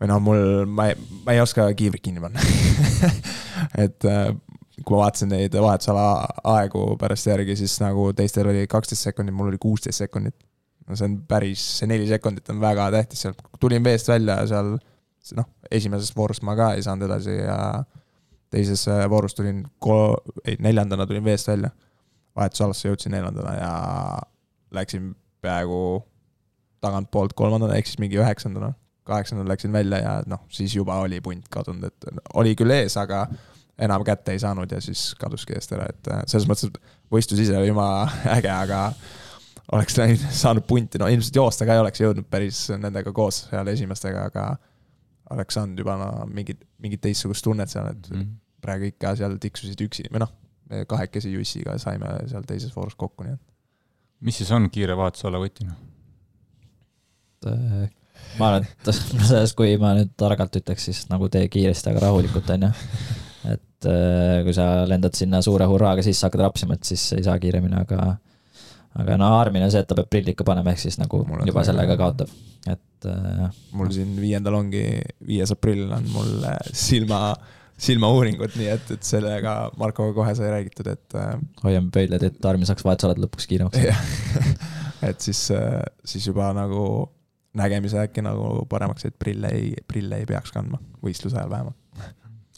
[0.00, 0.96] või noh, mul, ma ei,
[1.26, 2.40] ma ei oska kiivrit kinni panna
[3.84, 4.30] et äh,
[4.80, 6.04] kui ma vaatasin neid vahetusala
[6.54, 10.36] aegu pärast järgi, siis nagu teistel oli kaksteist sekundit, mul oli kuusteist sekundit.
[10.88, 14.74] no see on päris, see neli sekundit on väga tähtis, sealt tulin veest välja seal,
[15.36, 17.58] noh, esimeses voorus ma ka ei saanud edasi ja
[18.50, 21.70] teises äh, voorus tulin ko-, ei, neljandana tulin veest välja.
[22.36, 23.72] vahetusalasse jõudsin neljandana ja
[24.72, 25.10] läksin
[25.42, 25.78] peaaegu
[26.80, 28.72] tagantpoolt kolmandana, ehk siis mingi üheksandana
[29.10, 33.24] kaheksandal läksin välja ja noh, siis juba oli punt kadunud, et oli küll ees, aga
[33.80, 37.42] enam kätte ei saanud ja siis kaduski eest ära, et äh, selles mõttes, et võistlus
[37.44, 38.06] ise oli jumala
[38.36, 38.80] äge, aga
[39.76, 43.70] oleks läinud, saanud punti, no ilmselt joosta ka ei oleks jõudnud päris nendega koos seal
[43.72, 44.46] esimestega, aga
[45.34, 48.34] oleks saanud juba no mingit, mingit teistsugust tunnet seal, et mm -hmm.
[48.60, 50.34] praegu ikka seal tiksusid üksi või noh,
[50.90, 53.40] kahekesi Jussiga saime seal teises voorus kokku, nii et.
[54.20, 55.26] mis siis on kiire vahetuse
[58.20, 58.38] noh?
[58.40, 58.92] Ma arvan, et
[59.30, 62.72] selles, kui ma nüüd targalt ütleks, siis nagu tee kiiresti, aga rahulikult, on ju.
[63.50, 67.38] et äh, kui sa lendad sinna suure hurraaga sisse, hakkad rapsima, et siis ei saa
[67.42, 68.16] kiiremini, aga
[68.98, 71.44] aga no Armin on see, et ta peab prillid ka panema, ehk siis nagu mul
[71.48, 72.32] juba sellega kaotab,
[72.66, 73.46] et äh,.
[73.76, 74.84] mul siin viiendal ongi,
[75.26, 77.20] viies aprill on mul äh, silma,
[77.80, 81.32] silmauuringud, nii et, et sellega Markoga kohe sai räägitud, et äh,.
[81.64, 83.78] hoiame pöidlaid, et Armin saaks vahetusalad lõpuks kiiremaks
[85.08, 86.82] et siis, äh, siis juba nagu
[87.58, 91.76] nägemise äkki nagu paremaks, et prille ei, prille ei peaks kandma, võistluse ajal vähemalt.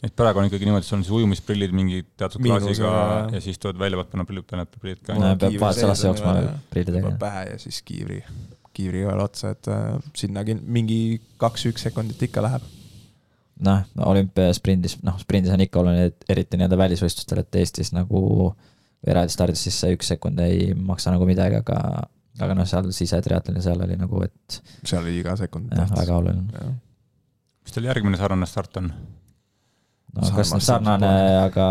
[0.03, 2.91] et praegu on ikkagi niimoodi, et sul on siis ujumisprillid mingi teatud klaasiga
[3.33, 5.17] ja, siis tuleb välja, pead panema prillid peale, prillid ka.
[5.45, 6.35] peab vahetusalasse jooksma
[6.73, 7.15] prillidega.
[7.19, 8.21] pähe ja siis kiivri,
[8.73, 12.69] kiivri ühele otsa, et äh, sinna mingi kaks-üks sekundit ikka läheb
[13.63, 18.21] noh, olümpiasprindis, noh, sprindis on ikka oluline, et eriti nii-öelda välisvõistlustel, et Eestis nagu
[19.05, 22.07] eraldi stardis, siis see üks sekund ei maksa nagu midagi, aga
[22.41, 24.61] aga noh, seal sisetriatloni seal oli nagu, et.
[24.81, 25.97] seal oli iga sekund tähtis.
[25.99, 26.63] väga oluline.
[27.63, 28.89] mis teil järgmine sarnane start on?
[30.13, 31.11] no kas nüüd sarnane,
[31.43, 31.67] aga,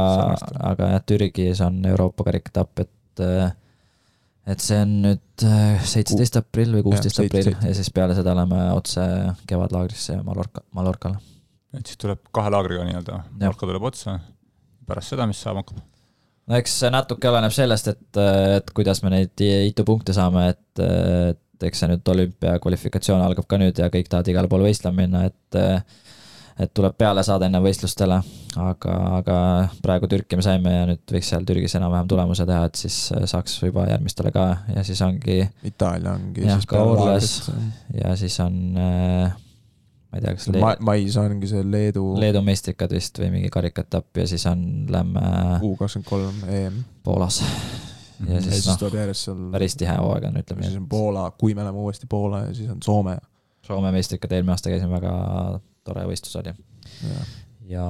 [0.73, 3.27] aga jah, Türgis on Euroopa karikaetapp, et
[4.53, 5.45] et see on nüüd
[5.87, 9.05] seitseteist aprill või kuusteist aprill ja siis peale seda läheme otse
[9.47, 11.21] kevadlaagrisse Mallorca, Mallorcale.
[11.79, 14.19] et siis tuleb kahe laagriga nii-öelda, Mallorca tuleb otsa,
[14.89, 15.83] pärast seda, mis saama hakkab?
[16.51, 18.23] No eks see natuke oleneb sellest, et,
[18.59, 20.85] et kuidas me neid ITU punkte saame, et,
[21.33, 25.05] et eks see nüüd olümpia kvalifikatsioon algab ka nüüd ja kõik tahavad igale poole võistlema
[25.05, 25.63] minna, et
[26.61, 28.19] et tuleb peale saada enne võistlustele,
[28.61, 29.37] aga, aga
[29.83, 32.99] praegu Türki me saime ja nüüd võiks seal Türgis enam-vähem tulemuse teha, et siis
[33.31, 34.45] saaks juba järgmistele ka.
[34.75, 37.31] Ja siis ongi Itaalia ongi jah, ka Orles.
[37.97, 39.33] ja siis on äh,
[40.13, 44.21] ma ei tea, kas Ma, mais ongi see Leedu Leedu meistrikad vist või mingi karikaetapp
[44.21, 45.23] ja siis on, lähme
[45.65, 47.41] U kakskümmend kolm EM Poolas.
[48.29, 51.31] ja siis, siis noh, tuleb järjest seal päris tihe hooaeg on, ütleme siis on Poola,
[51.41, 53.17] kui me läheme uuesti Poola ja siis on Soome.
[53.65, 55.15] Soome meistrikad eelmine aasta käisime, väga
[55.87, 56.53] tore võistlus oli.
[57.71, 57.87] ja,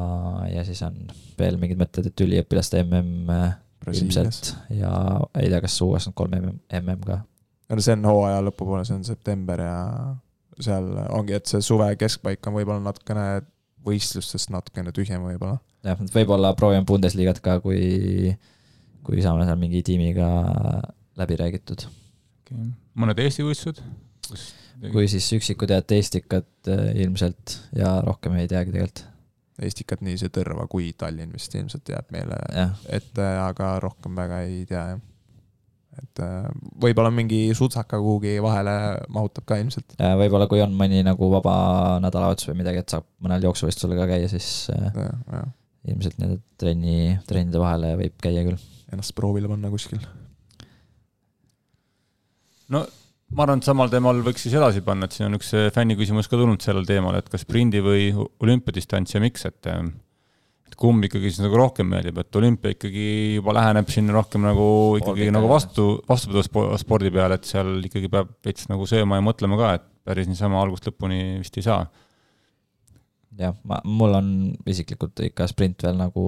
[0.53, 1.03] ja siis on
[1.39, 3.59] veel mingid mõtted, et üliõpilaste mm
[3.91, 4.93] ilmselt ja
[5.41, 7.23] ei tea, kas U kakskümmend kolm mm ka.
[7.73, 9.81] no see on hooaja lõpupoole, see on september ja
[10.61, 13.27] seal ongi, et see suve keskpaik on võib-olla natukene
[13.87, 15.59] võistlustest natukene tühjem võib-olla.
[15.87, 18.33] jah, et võib-olla proovime Bundesliga't ka, kui,
[19.07, 20.29] kui saame seal mingi tiimiga
[21.21, 22.73] läbi räägitud okay..
[22.99, 23.83] mõned Eesti võistlused?
[24.93, 29.07] kui siis üksikud jäävad Eestikad äh, ilmselt ja rohkem ei teagi tegelikult.
[29.63, 32.39] Eestikat nii see Tõrva kui Tallinn vist ilmselt jääb meile
[32.91, 35.03] ette, aga rohkem väga ei tea jah
[36.01, 36.47] et äh,
[36.81, 38.75] võib-olla mingi sutsaka kuhugi vahele
[39.13, 39.97] mahutab ka ilmselt.
[39.99, 41.55] võib-olla kui on mõni nagu vaba
[42.05, 45.43] nädalavahetus või midagi, et saab mõnel jooksuvõistlusel ka käia, siis äh, ja, ja.
[45.93, 48.69] ilmselt nende trenni, trennide vahele võib käia küll.
[48.93, 50.01] Ennast proovile panna kuskil.
[52.73, 52.85] no
[53.33, 56.41] ma arvan, et samal teemal võiks siis edasi panna, et siin on üks fänniküsimus ka
[56.41, 59.69] tulnud sellel teemal, et kas sprindi või olümpiadistants ja miks, et
[60.79, 63.07] kumb ikkagi siis nagu rohkem meeldib, et olümpia ikkagi
[63.39, 64.67] juba läheneb siin rohkem nagu
[65.01, 69.25] ikkagi Olbika, nagu vastu, vastupidav spordi peale, et seal ikkagi peab veits nagu sööma ja
[69.27, 71.85] mõtlema ka, et päris niisama algusest lõpuni vist ei saa.
[73.39, 74.33] jah, ma, mul on
[74.69, 76.25] isiklikult ikka sprint veel nagu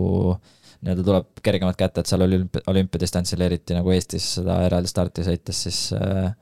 [0.84, 5.62] nii-öelda tuleb kergemalt kätte, et seal olümpia, olümpiadistantsil, eriti nagu Eestis seda eraldi starti sõites,
[5.66, 6.34] siis äh,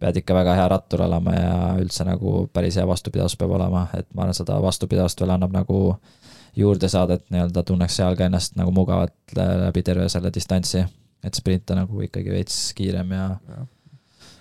[0.00, 4.08] pead ikka väga hea rattur olema ja üldse nagu päris hea vastupidavus peab olema, et
[4.14, 6.19] ma arvan, seda vastupidavust veel annab nagu äh,
[6.56, 10.84] juurde saada, et nii-öelda tunneks seal ka ennast nagu mugavalt läbi terve selle distantsi.
[11.24, 13.64] et sprint on nagu ikkagi veits kiirem ja, ja..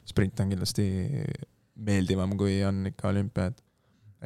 [0.08, 0.86] sprint on kindlasti
[1.76, 3.64] meeldivam, kui on ikka olümpia, et,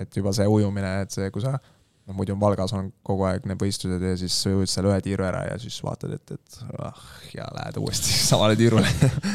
[0.03, 3.61] et juba see ujumine, et see, kui sa noh, muidu Valgas on kogu aeg need
[3.61, 7.03] võistlused ja siis ujud seal ühe tiiru ära ja siis vaatad, et, et ah,
[7.33, 8.89] ja lähed uuesti samale tiirule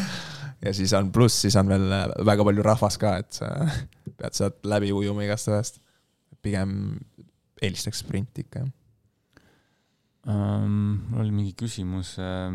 [0.65, 1.89] ja siis on pluss, siis on veel
[2.27, 3.53] väga palju rahvast ka, et sa
[4.19, 5.83] pead sealt läbi ujuma igast ühest.
[6.43, 6.99] pigem
[7.63, 8.75] eelistaks sprinti ikka, jah
[10.29, 10.99] um,.
[11.11, 12.51] mul oli mingi küsimus äh,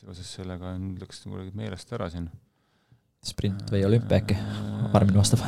[0.00, 2.30] seoses sellega, nüüd läks kuidagi meelest ära siin.
[3.22, 4.38] sprint või olümpia äkki,
[4.92, 5.44] Armin vastab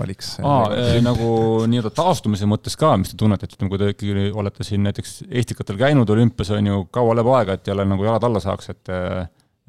[0.00, 0.32] valiks.
[0.42, 1.28] aa, äh, nagu
[1.70, 5.20] nii-öelda taastumise mõttes ka, mis te tunnete, et ütleme, kui te ikkagi olete siin näiteks
[5.28, 8.94] Eestikatel käinud olümpias, on ju, kaua läheb aega, et jälle nagu jalad alla saaks, et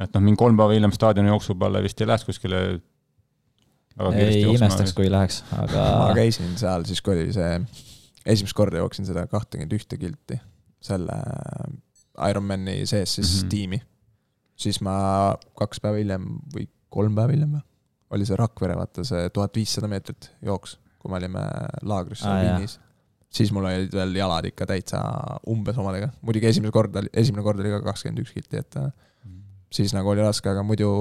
[0.02, 2.62] et noh, mingi kolm päeva hiljem staadioni jooksu peale vist ei läheks kuskile
[4.18, 7.60] ei imestaks, kui läheks, aga ma käisin seal siis, kui oli see
[8.26, 10.40] esimest korda jooksin seda kahtekümmet ühte kilti
[10.82, 11.16] selle
[12.30, 13.50] Ironmani sees siis mm -hmm.
[13.50, 13.82] tiimi.
[14.56, 14.94] siis ma
[15.58, 17.64] kaks päeva hiljem või kolm päeva hiljem või,
[18.12, 21.44] oli see Rakvere, vaata see tuhat viissada meetrit jooks, kui me olime
[21.82, 22.80] laagris seal ah, Viinis.
[23.30, 25.02] siis mul olid veel jalad ikka täitsa
[25.48, 28.92] umbes omadega, muidugi esimene kord oli, esimene kord oli ka kakskümmend üks kilti, et mm
[28.92, 29.42] -hmm.
[29.72, 30.92] siis nagu oli raske, aga muidu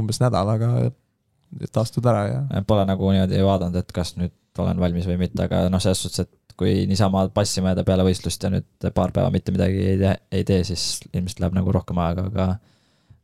[0.00, 0.90] umbes nädal, aga
[1.72, 2.42] taastud ära ja.
[2.66, 6.26] Pole nagu niimoodi vaadanud, et kas nüüd olen valmis või mitte, aga noh, selles suhtes,
[6.26, 10.14] et kui niisama passima jääda peale võistlust ja nüüd paar päeva mitte midagi ei tee,
[10.40, 12.48] ei tee, siis ilmselt läheb nagu rohkem aega, aga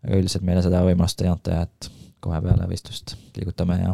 [0.07, 1.89] aga üldiselt meile seda võimalust ei anta ja et
[2.25, 3.93] kohe peale võistlust liigutame ja,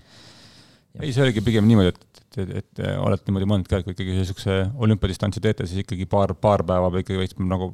[0.00, 1.02] ja..
[1.02, 3.96] ei, see oligi pigem niimoodi, et, et, et, et olete niimoodi mõelnud ka, et kui
[3.96, 7.72] ikkagi niisuguse olümpiadistantsi teete, siis ikkagi paar, paar päeva või ikkagi veits nagu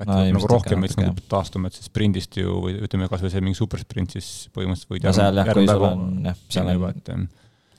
[0.00, 3.44] äkki no, nagu rohkem veits nagu taastume, et siis sprindist ju või ütleme, kasvõi see
[3.44, 6.92] mingi supersprint, siis põhimõtteliselt võid no seal jah, kui sul on jah, seal on juba,
[6.96, 7.10] et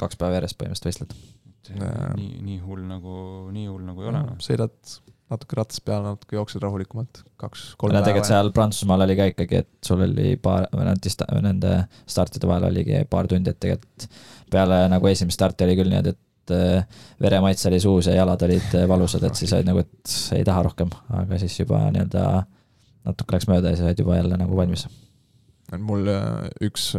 [0.01, 2.17] kaks päeva järjest põhimõtteliselt võistled.
[2.17, 3.15] nii, nii hull nagu,
[3.53, 4.37] nii hull nagu ei ole no..
[4.43, 4.95] sõidad
[5.31, 8.07] natuke ratast peale, natuke jooksed rahulikumalt, kaks-kolm päeva.
[8.07, 11.77] tegelikult seal Prantsusmaal oli ka ikkagi, et sul oli paar, nende
[12.09, 14.09] startide vahel oligi paar tundi, et tegelikult
[14.51, 16.21] peale nagu esimest starti oli küll niimoodi, et
[16.55, 20.43] äh, veremaitse oli suus ja jalad olid äh, valusad, et siis olid nagu, et ei
[20.47, 20.91] taha rohkem,
[21.21, 22.25] aga siis juba nii-öelda
[23.07, 24.87] natuke läks mööda ja siis olid juba jälle nagu valmis.
[25.79, 26.91] mul äh, üks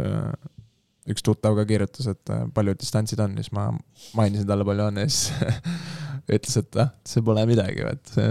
[1.03, 3.67] üks tuttav ka kirjutas, et palju distantsid on, siis ma
[4.15, 5.33] mainisin talle, palju on ja siis
[6.37, 8.29] ütles, et ah, see pole midagi, et see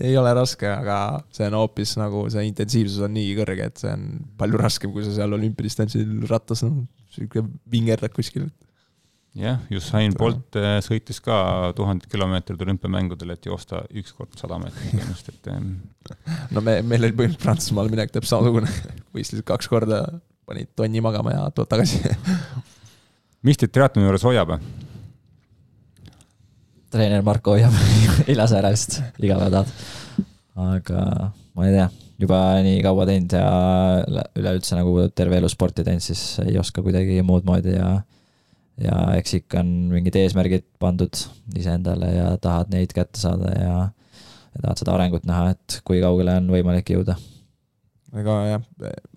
[0.00, 0.96] ei ole raske, aga
[1.34, 4.06] see on hoopis nagu see intensiivsus on nii kõrge, et see on
[4.40, 6.82] palju raskem, kui sa seal olümpiadistantsil rattas, noh,
[7.14, 8.48] sihuke vingerdad kuskil.
[9.38, 14.98] jah, Usain Bolt eh, sõitis ka tuhandet kilomeetrit olümpiamängudel, et joosta üks kord sada meetrit
[14.98, 15.60] ennast, et eh,
[16.54, 18.70] no me, meil oli põhimõtteliselt Prantsusmaal minek täpselt samasugune,
[19.16, 20.02] võistlesid kaks korda,
[20.48, 22.02] panid tonni magama ja tood tagasi.
[23.46, 24.56] mis teid triatloni juures hoiab?
[26.90, 27.74] treener Marko hoiab,
[28.26, 30.24] ei lase ära vist, iga päev tahad.
[30.58, 31.02] aga
[31.54, 31.84] ma ei tea,
[32.24, 33.50] juba nii kaua teinud ja
[34.10, 38.00] üle- üleüldse nagu terve elu sporti teinud, siis ei oska kuidagi muud moodi ja
[38.84, 41.22] ja eks ikka on mingid eesmärgid pandud
[41.56, 43.74] iseendale ja tahad neid kätte saada ja
[44.50, 47.14] ja tahad seda arengut näha, et kui kaugele on võimalik jõuda.
[48.18, 48.64] ega jah,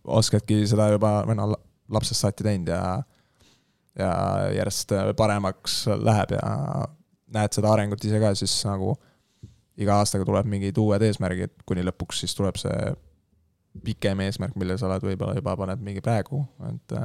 [0.04, 1.56] oskadki seda juba, või noh,
[1.90, 2.84] lapsest saati teinud ja
[4.00, 4.12] ja
[4.54, 6.46] järjest paremaks läheb ja
[7.34, 8.96] näed seda arengut ise ka, siis nagu
[9.78, 12.94] iga aastaga tuleb mingid uued eesmärgid, kuni lõpuks siis tuleb see
[13.86, 16.98] pikem eesmärk, mille sa oled võib-olla juba paned mingi praegu, et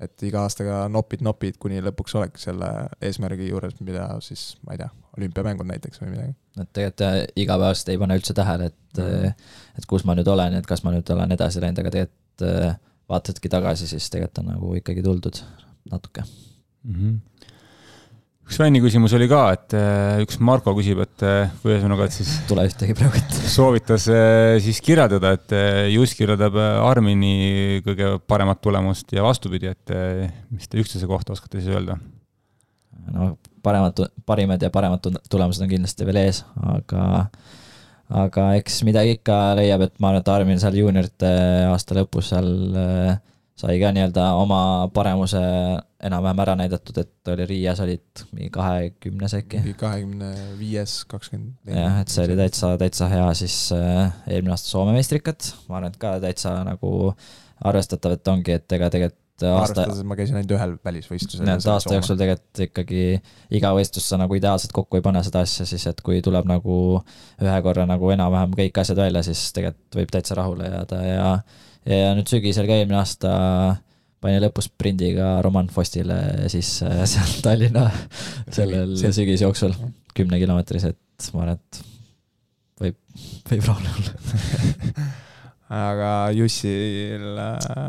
[0.00, 2.68] et iga aastaga nopid, nopid, kuni lõpuks oledki selle
[3.02, 6.34] eesmärgi juures, mida siis, ma ei tea, olümpiamängud näiteks või midagi.
[6.58, 9.32] et tegelikult äh, igapäevaselt ei pane üldse tähele, et Mhm.
[9.78, 12.76] et kus ma nüüd olen, et kas ma nüüd olen edasi läinud, aga tegelikult äh,
[13.08, 15.42] vaatadki tagasi, siis tegelikult on nagu ikkagi tuldud
[15.90, 16.24] natuke.
[16.84, 17.16] Mhm.
[18.48, 21.24] Üks Sveni küsimus oli ka, et eh, üks Marko küsib, et
[21.60, 23.42] või ühesõnaga, et siis Tule ühtegi praegu ette.
[23.52, 26.56] soovitas eh, siis kirjeldada, et eh, Juss kirjeldab
[26.88, 29.94] Armini kõige paremat tulemust ja vastupidi, et
[30.48, 32.00] mis te üksteise kohta oskate siis öelda?
[33.12, 33.34] no
[33.64, 36.42] paremad, parimad ja paremad tu- tulemused on kindlasti veel ees,
[36.72, 37.28] aga
[38.08, 41.32] aga eks midagi ikka leiab, et ma arvan, et Armin seal juuniorite
[41.68, 42.48] aasta lõpus seal
[42.80, 43.18] äh,
[43.58, 44.60] sai ka nii-öelda oma
[44.94, 45.40] paremuse
[46.06, 49.62] enam-vähem ära näidatud, et oli Riias olid mingi kahekümnes äkki.
[49.64, 50.30] mingi kahekümne
[50.60, 51.56] viies, kakskümmend.
[51.66, 55.94] jah, et see oli täitsa, täitsa hea, siis äh, eelmine aasta Soome meistrikad, ma arvan,
[55.94, 56.92] et ka täitsa nagu
[57.66, 61.50] arvestatav, et ongi, et ega tegelikult aasta, arvestades, et ma käisin ainult ühel välisvõistlusel.
[61.50, 63.04] et aasta jooksul tegelikult ikkagi
[63.58, 66.76] iga võistlus sa nagu ideaalselt kokku ei pane seda asja, siis et kui tuleb nagu
[67.42, 71.32] ühe korra nagu enam-vähem kõik asjad välja, siis tegelikult võib täitsa rahule jääda ja ja
[71.88, 73.32] nüüd sügisel ka eelmine aasta
[74.22, 76.18] pani lõpus sprindiga Roman Fostile
[76.52, 77.86] siis äh, seal Tallinna
[78.54, 79.76] sellel sügisjooksul
[80.18, 81.80] kümne kilomeetris, et ma arvan, et
[82.82, 82.98] võib,
[83.52, 85.06] võib rahule olla.
[85.92, 87.88] aga Jussil äh,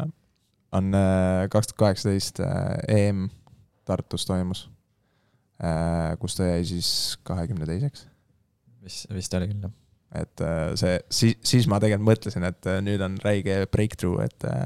[0.77, 0.93] on
[1.49, 2.43] kaks tuhat kaheksateist
[2.93, 3.29] EM
[3.89, 4.67] Tartus toimus,
[6.21, 6.89] kus ta jäi siis
[7.25, 8.03] kahekümne teiseks.
[8.85, 9.73] vist, vist oli küll jah.
[10.15, 14.47] Et äh, see, siis, siis ma tegelikult mõtlesin, et äh, nüüd on räige breakthrough, et
[14.49, 14.65] äh,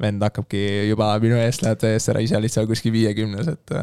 [0.00, 0.60] vend hakkabki
[0.90, 3.74] juba minu eest läheb täiesti ära, ise seal kuskil viiekümnes, et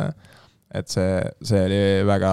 [0.75, 2.31] et see, see oli väga,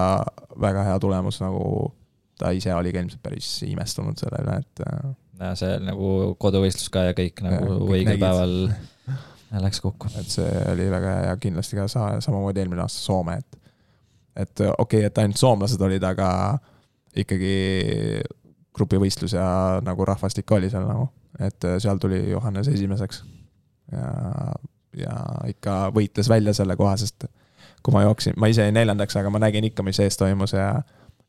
[0.59, 1.91] väga hea tulemus, nagu
[2.39, 4.83] ta ise oli ka ilmselt päris imestunud selle üle, et
[5.39, 6.09] ja see nagu
[6.41, 8.55] koduvõistlus ka ja kõik nagu õigel päeval
[9.65, 10.09] läks kokku.
[10.19, 13.59] et see oli väga hea ja kindlasti ka sa-, samamoodi eelmine aasta Soome, et
[14.43, 16.29] et okei okay,, et ainult soomlased olid, aga
[17.21, 17.57] ikkagi
[18.73, 19.45] grupivõistlus ja
[19.85, 21.07] nagu rahvastik oli seal nagu,
[21.39, 23.23] et seal tuli Johannes esimeseks.
[23.91, 24.09] ja,
[24.97, 25.15] ja
[25.51, 27.27] ikka võitles välja selle koha, sest
[27.83, 30.81] kui ma jooksin, ma ise jäin neljandaks, aga ma nägin ikka, mis ees toimus ja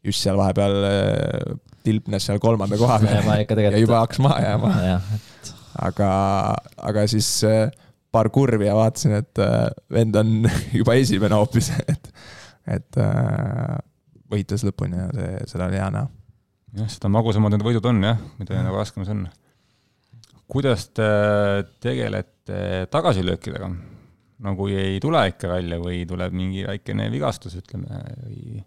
[0.04, 4.42] just seal vahepeal äh, tilpnes seal kolmanda koha ja peal ja tegelikult juba hakkas maha
[4.44, 4.74] jääma.
[4.92, 5.08] jah,
[5.88, 6.10] aga,
[6.90, 7.68] aga siis äh,
[8.14, 12.12] paar kurvi ja vaatasin, et äh, vend on juba esimene hoopis, et,
[12.78, 13.78] et äh,
[14.30, 16.10] võitles lõpuni ja see, seda oli hea näha.
[16.78, 19.26] jah, seda magusamad need võidud on jah, mida nagu raskemas on.
[20.50, 21.08] kuidas te
[21.82, 23.70] tegelete tagasilöökidega?
[24.44, 28.64] no kui ei tule ikka välja või tuleb mingi väikene vigastus, ütleme, või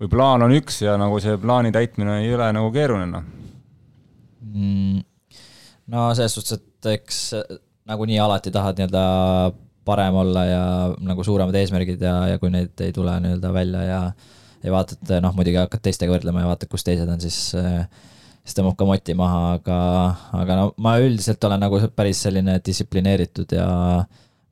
[0.00, 3.26] või plaan on üks ja nagu see plaani täitmine ei ole nagu keeruline, noh.
[4.50, 5.02] Mm,
[5.92, 7.18] no selles suhtes, et eks
[7.90, 9.02] nagunii alati tahad nii-öelda
[9.84, 10.62] parem olla ja
[11.04, 14.00] nagu suuremad eesmärgid ja, ja kui need ei tule nii-öelda välja ja
[14.64, 17.52] ja vaatad, noh muidugi hakkad teistega võrdlema ja vaatad, kus teised on, siis
[18.40, 19.78] siis tõmbab ka moti maha, aga,
[20.40, 23.68] aga no ma üldiselt olen nagu päris selline distsiplineeritud ja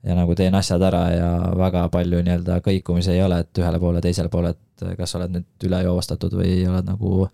[0.07, 4.03] ja nagu teen asjad ära ja väga palju nii-öelda kõikumisi ei ole, et ühele poole,
[4.05, 7.27] teisele poole, et kas oled nüüd üle joovastatud või oled nagu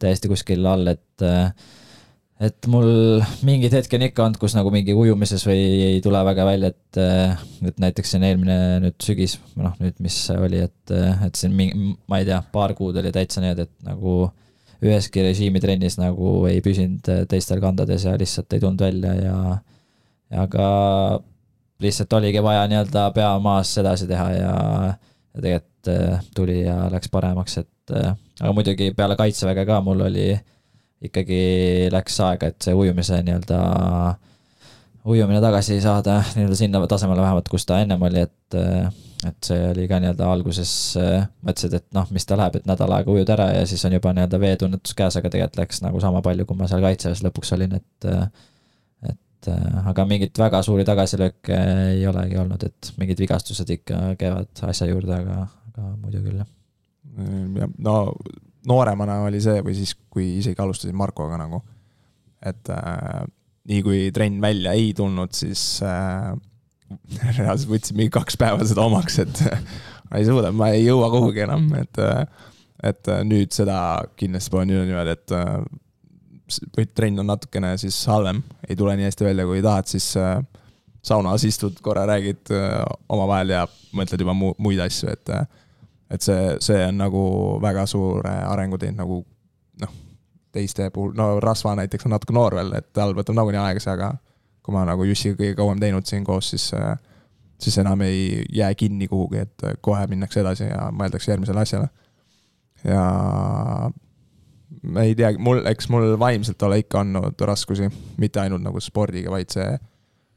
[0.00, 1.24] täiesti kuskil all, et
[2.44, 6.46] et mul mingid hetki on ikka olnud, kus nagu mingi ujumises või ei tule väga
[6.48, 7.00] välja, et
[7.68, 10.94] et näiteks siin eelmine nüüd sügis, noh nüüd, mis oli, et,
[11.26, 14.16] et siin mingi, ma ei tea, paar kuud oli täitsa niimoodi, et nagu
[14.84, 19.14] üheski režiimitrennis nagu ei püsinud teistel kandades ja lihtsalt ei tulnud välja
[20.34, 20.66] ja ka
[21.80, 24.54] lihtsalt oligi vaja nii-öelda pea maas edasi teha ja
[25.34, 30.04] ja tegelikult äh, tuli ja läks paremaks, et äh, aga muidugi peale kaitseväge ka mul
[30.06, 30.28] oli
[31.08, 31.40] ikkagi
[31.92, 33.58] läks aega, et see ujumise nii-öelda,
[35.10, 38.60] ujumine tagasi saada nii-öelda sinna tasemele vähemalt, kus ta ennem oli, et
[39.24, 40.70] et see oli ka nii-öelda alguses
[41.44, 44.12] mõtlesid, et noh, mis ta läheb, et nädal aega ujud ära ja siis on juba
[44.16, 47.78] nii-öelda veetunnetus käes, aga tegelikult läks nagu sama palju, kui ma seal kaitseväes lõpuks olin,
[47.80, 48.10] et
[49.04, 49.50] et
[49.84, 51.56] aga mingit väga suuri tagasilööke
[51.94, 56.50] ei olegi olnud, et mingid vigastused ikka käivad asja juurde, aga, aga muidu küll, jah.
[57.60, 57.96] jah, no
[58.68, 61.60] nooremana oli see või siis, kui isegi alustasin Markoga nagu,
[62.44, 63.22] et äh,
[63.70, 66.32] nii kui trenn välja ei tulnud, siis äh,
[67.38, 69.44] reaalselt võtsin mingi kaks päeva seda omaks, et
[70.10, 72.26] ma ei suuda, ma ei jõua kuhugi enam, et äh,
[72.84, 73.76] et nüüd seda
[74.18, 79.46] kindlasti pole niimoodi, et äh, trenn on natukene siis halvem, ei tule nii hästi välja,
[79.48, 80.36] kui tahad, siis äh,
[81.04, 83.64] saunas istud korra, räägid äh, omavahel ja
[83.96, 85.46] mõtled juba mu-, muid asju, et äh,
[86.10, 87.24] et see, see on nagu
[87.62, 89.22] väga suure arengu teinud nagu
[89.82, 89.96] noh,
[90.52, 93.96] teiste puhul, no Rasva näiteks on natuke noor veel, et tal võtab nagunii aega see,
[93.96, 94.12] aga
[94.64, 96.70] kui ma nagu Jussiga kõige kauem teinud siin koos, siis
[97.64, 101.88] siis enam ei jää kinni kuhugi, et kohe minnakse edasi ja mõeldakse järgmisele asjale.
[102.84, 103.04] ja
[104.82, 107.88] ma ei teagi, mul, eks mul vaimselt ole ikka olnud raskusi,
[108.20, 109.78] mitte ainult nagu spordiga, vaid see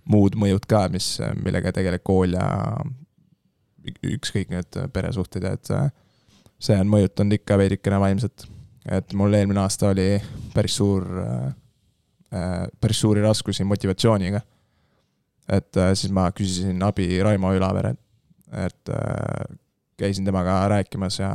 [0.07, 2.47] muud mõjud ka, mis, millega tegeleb kool ja
[3.87, 5.71] ükskõik need peresuhted ja et
[6.59, 8.47] see on mõjutanud ikka veidikene vaimselt.
[8.89, 10.21] et mul eelmine aasta oli
[10.53, 11.05] päris suur,
[12.81, 14.41] päris suuri raskusi motivatsiooniga.
[15.49, 17.95] et siis ma küsisin abi Raimo Ülavere,
[18.51, 18.93] et
[19.97, 21.31] käisin temaga rääkimas ja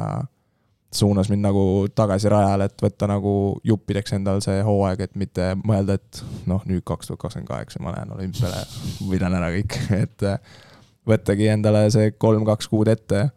[0.93, 3.35] suunas mind nagu tagasi rajale, et võtta nagu
[3.65, 7.95] juppideks endal see hooaeg, et mitte mõelda, et noh, nüüd kaks tuhat kakskümmend kaheksa ma
[7.95, 8.61] lähen olümpiale,
[9.09, 10.61] võidan ära kõik, et äh,
[11.09, 13.31] võttagi endale see kolm-kaks kuud ette.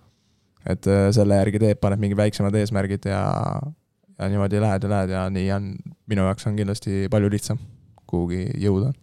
[0.66, 3.22] et äh, selle järgi teed, paned mingid väiksemad eesmärgid ja,
[4.18, 5.74] ja niimoodi lähed ja lähed ja nii on,
[6.09, 7.59] minu jaoks on kindlasti palju lihtsam
[8.09, 8.93] kuhugi jõuda.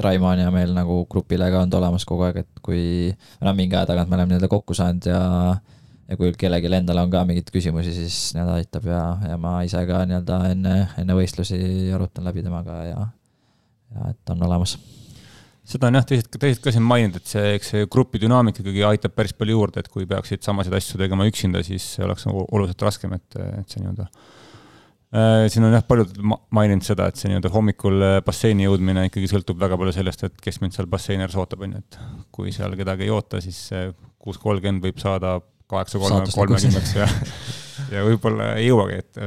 [0.00, 3.10] Raimo on ja meil nagu grupile ka olnud olemas kogu aeg, et kui,
[3.44, 5.20] no mingi aja tagant me oleme nii-öelda kokku saanud ja
[6.10, 9.82] ja kui kellelgi endal on ka mingeid küsimusi, siis nii-öelda aitab ja, ja ma ise
[9.86, 11.60] ka nii-öelda enne, enne võistlusi
[11.94, 13.04] arutan läbi temaga ja,
[13.94, 14.78] ja et on olemas.
[15.70, 18.82] Seda on jah, teised, teised ka siin maininud, et see, eks see grupi dünaamika ikkagi
[18.88, 22.84] aitab päris palju juurde, et kui peaksid samasid asju tegema üksinda, siis oleks nagu oluliselt
[22.86, 26.16] raskem, et, et see nii-öelda äh, siin on jah, paljud
[26.56, 30.42] maininud seda, et see nii-öelda hommikul äh, basseini jõudmine ikkagi sõltub väga palju sellest, et
[30.42, 32.00] kes mind seal basseini ääres ootab, on ju, et
[32.34, 33.62] kui seal kedagi ei oota, siis
[34.20, 35.38] kuus kolmkümmend võib saada
[35.70, 37.08] kaheksa kolme, kolmekümneks ja,
[37.94, 39.20] ja võib-olla ei jõuagi, et.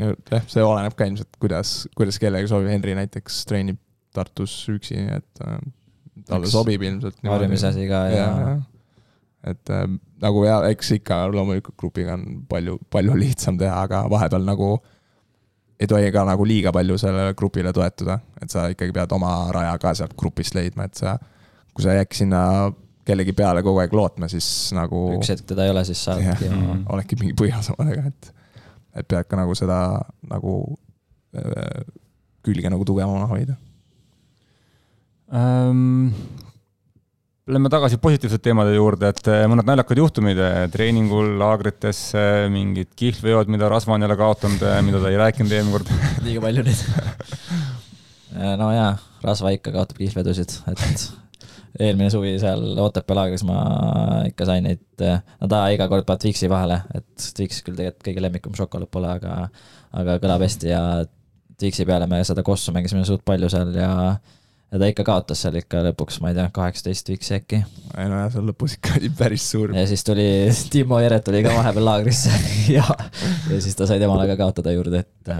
[0.00, 3.82] jah, see oleneb ka ilmselt, kuidas, kuidas kellelegi sobib, Henri näiteks treenib
[4.16, 5.58] Tartus üksi, et äh,
[6.24, 7.20] talle sobib ilmselt.
[7.26, 8.56] harjumise asi ka ja, ja.
[9.52, 9.86] et äh,
[10.22, 14.76] nagu ja eks ikka loomulikult grupiga on palju, palju lihtsam teha, aga vahepeal nagu
[15.76, 19.76] ei tohi ka nagu liiga palju sellele grupile toetuda, et sa ikkagi pead oma raja
[19.80, 21.18] ka sealt grupist leidma, et sa,
[21.74, 22.40] kui sa ei äkki sinna
[23.06, 25.02] kellegi peale kogu aeg lootma, siis nagu.
[25.18, 26.56] üks hetk teda ei ole, siis saadki yeah,.
[26.56, 26.86] Mm.
[26.94, 28.32] oledki mingi põhjas omadega, et,
[29.02, 29.78] et pead ka nagu seda
[30.32, 30.56] nagu
[31.36, 31.84] äh,
[32.46, 33.58] külge nagu tugevamana hoida
[35.34, 36.10] ähm,.
[37.46, 42.00] Lähme tagasi positiivsete teemade juurde, et äh, mõned naljakad juhtumid äh, treeningul, laagrites,
[42.50, 45.92] mingid kihlveod, mida Rasva on jälle kaotanud, mida ta ei rääkinud eelmine kord
[46.26, 46.82] liiga palju neid
[48.58, 48.90] no jaa,
[49.22, 51.06] Rasva ikka kaotab kihlvedusid, et
[51.80, 53.58] eelmine suvi seal Otepää laagris ma
[54.28, 58.24] ikka sain neid, no ta iga kord paneb Twixi vahele, et Twix küll tegelikult kõige
[58.24, 59.36] lemmikum šokolaad pole, aga,
[59.96, 60.82] aga kõlab hästi ja
[61.60, 63.90] Twixi peale me seda kossu mängisime suht palju seal ja
[64.72, 67.60] ja ta ikka kaotas seal ikka lõpuks, ma ei tea, kaheksateist Twixi äkki.
[67.96, 69.74] ei no jah, seal lõpus ikka oli päris suur.
[69.76, 70.26] ja siis tuli,
[70.72, 72.32] Timo Jeret tuli ka vahepeal laagrisse
[72.76, 72.86] ja,
[73.50, 75.32] ja siis ta sai temale ka kaotada juurde, et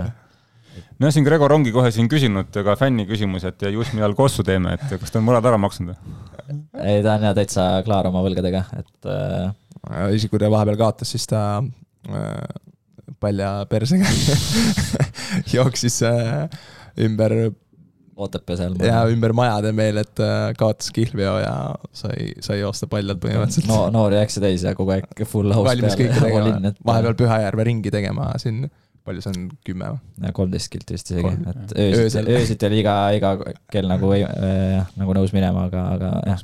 [1.03, 4.47] no siin Gregor ongi kohe siin küsinud ka fänni küsimus, et ja just millal kossu
[4.47, 6.23] teeme, et kas ta on võlad ära maksnud või?
[6.85, 9.51] ei, ta on ja täitsa klaar oma võlgadega, et äh....
[10.15, 12.41] isegi kui ta vahepeal kaotas, siis ta äh,
[13.21, 14.07] palja persega
[15.55, 16.47] jooksis äh,
[17.03, 17.35] ümber
[18.17, 18.75] Otepää seal.
[18.81, 21.53] jaa, ümber majade meil, et äh, kaotas kihlveo ja
[21.93, 23.83] sai, sai joosta paljalt põhimõtteliselt no,.
[23.93, 28.31] noori äksi täis ja kogu aeg full house valmis kõike tegema, vahepeal Pühajärve ringi tegema
[28.41, 28.65] siin
[29.07, 30.33] palju see on, kümme või?
[30.39, 33.35] kolmteist kilti vist isegi, et öösiti, öösiti oli iga, iga
[33.73, 36.43] kell nagu äh,, nagu nõus minema, aga, aga jah,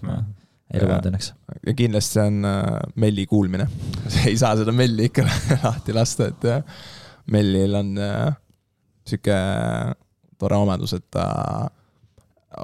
[0.73, 1.33] ei lubanud õnneks.
[1.67, 2.69] ja kindlasti on äh,
[3.01, 3.67] Melli kuulmine
[4.29, 5.27] ei saa seda Melli ikka
[5.65, 6.87] lahti lasta, et äh,
[7.33, 8.33] Mellil on äh,
[9.09, 9.41] sihuke
[10.43, 11.27] tore omadus, et ta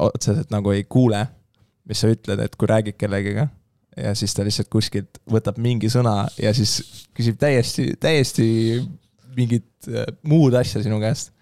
[0.04, 1.22] otseselt nagu ei kuule,
[1.88, 3.48] mis sa ütled, et kui räägid kellegiga
[4.02, 6.78] ja siis ta lihtsalt kuskilt võtab mingi sõna ja siis
[7.16, 8.46] küsib täiesti, täiesti
[9.38, 11.32] mingit äh, muud asja sinu käest.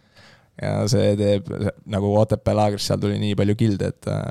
[0.63, 1.49] ja see teeb
[1.85, 4.23] nagu Otepää laagris, seal tuli nii palju kilde, et äh,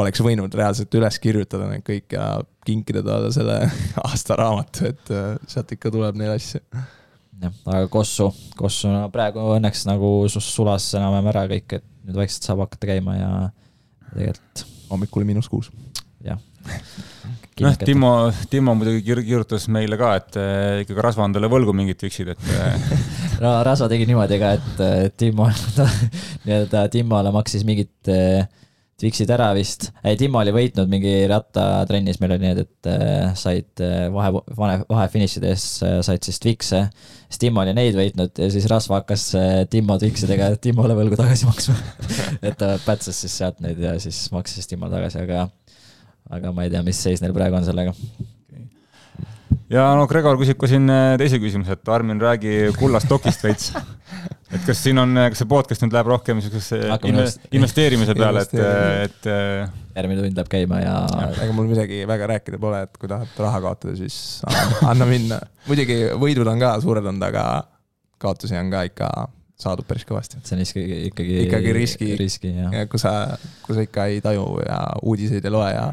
[0.00, 2.26] oleks võinud reaalselt üles kirjutada need kõik ja
[2.66, 3.60] kinkida talle selle
[4.08, 6.62] aastaraamatu, et äh, sealt ikka tuleb neid asju.
[7.40, 12.48] Jah, aga Kossu, Kossu no praegu õnneks nagu sulas enam-vähem ära kõik, et nüüd vaikselt
[12.48, 13.30] saab hakata käima ja
[14.10, 14.66] tegelikult.
[14.90, 15.70] hommikul miinus kuus.
[16.24, 16.40] jah
[17.60, 18.10] noh, Timo,
[18.50, 22.32] Timo muidugi kir-, kirjutas meile ka, et äh, ikkagi rasva on talle võlgu mingid viksid,
[22.34, 22.94] et äh,
[23.42, 25.48] no Rasva tegi niimoodi ka, et Timo
[26.46, 28.10] nii-öelda Timole maksis mingit
[29.04, 29.88] viksid ära vist.
[30.18, 32.90] Timo oli võitnud mingi rattatrennis, meil oli need, et
[33.38, 33.84] said
[34.14, 36.82] vahe, vahe, vahefinišide eest said siis tvikse.
[37.28, 39.30] siis Timo oli neid võitnud ja siis Rasva hakkas
[39.70, 41.76] Timo tviksidega Timole võlgu tagasi maksma
[42.42, 45.48] et ta pätses siis sealt neid ja siis maksis Timole tagasi, aga
[46.30, 47.94] aga ma ei tea, mis seis neil praegu on sellega.
[49.70, 53.72] Ja no Gregor küsib ka siin äh, teise küsimuse, et Armin, räägi kullast dokist veits.
[54.54, 56.80] et kas siin on, kas see podcast nüüd läheb rohkem niisugusesse
[57.54, 58.54] investeerimise peale, et,
[59.06, 60.94] et järgmine tund läheb käima ja,
[61.30, 64.40] ega mul midagi väga rääkida pole, et kui tahad raha kaotada, siis
[64.86, 65.40] anna, minna.
[65.68, 67.44] muidugi võidud on ka suured olnud, aga
[68.20, 69.10] kaotusi on ka ikka
[69.60, 70.40] saadud päris kõvasti.
[70.44, 74.46] see on ikkagi, ikkagi ikkagi riski, riski, ja kui sa, kui sa ikka ei taju
[74.64, 75.90] ja uudiseid ei loe ja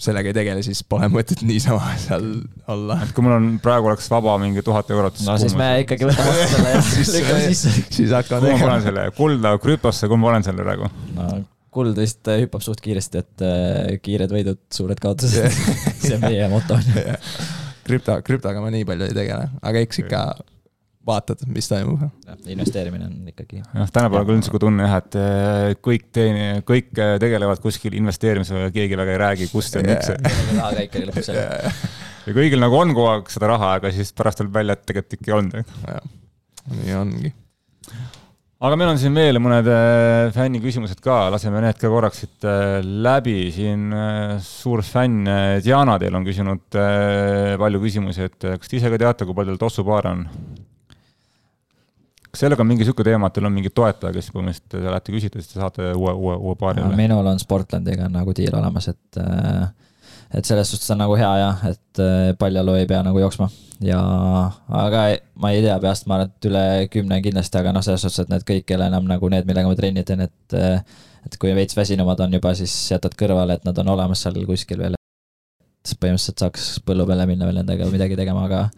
[0.00, 2.26] sellega ei tegele, siis pole mõtet niisama seal
[2.70, 2.98] olla.
[3.04, 5.22] et kui mul on, praegu oleks vaba mingi tuhat eurot.
[5.26, 6.82] no siis me ikkagi võtame vastu selle ja
[7.16, 7.74] lükkame sisse.
[7.88, 8.58] siis hakkame tegema.
[8.58, 10.92] kumma ma panen selle, kulda, krüptosse, kumma ma panen selle praegu?
[11.16, 11.30] no
[11.70, 15.60] kuld vist hüppab suht kiiresti, et äh, kiired võidud, suured kaotused
[16.02, 16.78] see on meie moto.
[17.86, 20.24] krüpto, krüptoga ma nii palju ei tegele, aga eks ikka
[21.10, 22.04] vaatad, mis toimub.
[22.50, 23.62] investeerimine on ikkagi.
[23.62, 28.68] jah, tänapäeval küll niisugune tunne jah, et eh, kõik teeni-, kõik eh, tegelevad kuskil investeerimisega
[28.68, 30.12] ja keegi väga ei räägi, kust ja miks.
[30.14, 31.74] raha ka ikkagi lõpuks ära.
[32.28, 35.18] ja kõigil nagu on kogu aeg seda raha, aga siis pärast tuleb välja, et tegelikult
[35.18, 35.76] ikka ei olnud.
[36.70, 37.34] nii ongi.
[38.60, 42.48] aga meil on siin veel mõned eh, fänni küsimused ka, laseme need ka korraks siit
[42.80, 43.90] läbi, siin
[44.44, 45.28] suur fänn
[45.64, 46.80] Diana teil on küsinud
[47.60, 50.26] palju küsimusi, et kas te ise ka teate, kui palju teil tossupaare on?
[52.30, 55.14] Kas sellega on mingi niisugune teema, et teil on mingi toetaja, kes põhimõtteliselt te lähete
[55.14, 56.92] küsite, siis te saate uue, uue, uue paari no,?
[56.98, 59.68] minul on Sportlandiga nagu diil olemas, et äh,
[60.38, 63.50] et selles suhtes on nagu hea jah, et äh, paljalu ei pea nagu jooksma
[63.84, 64.00] ja,
[64.82, 65.04] aga
[65.40, 68.32] ma ei tea peast, ma arvan, et üle kümne kindlasti, aga noh, selles suhtes, et
[68.32, 71.52] need kõik ei ole enam nagu need, millega ma trenni teen, et äh, et kui
[71.56, 74.96] veits väsinumad on juba, siis jätad kõrvale, et nad on olemas seal kuskil veel.
[74.96, 78.68] et põhimõtteliselt saaks põllu peale minna veel nendega midagi tegema, aga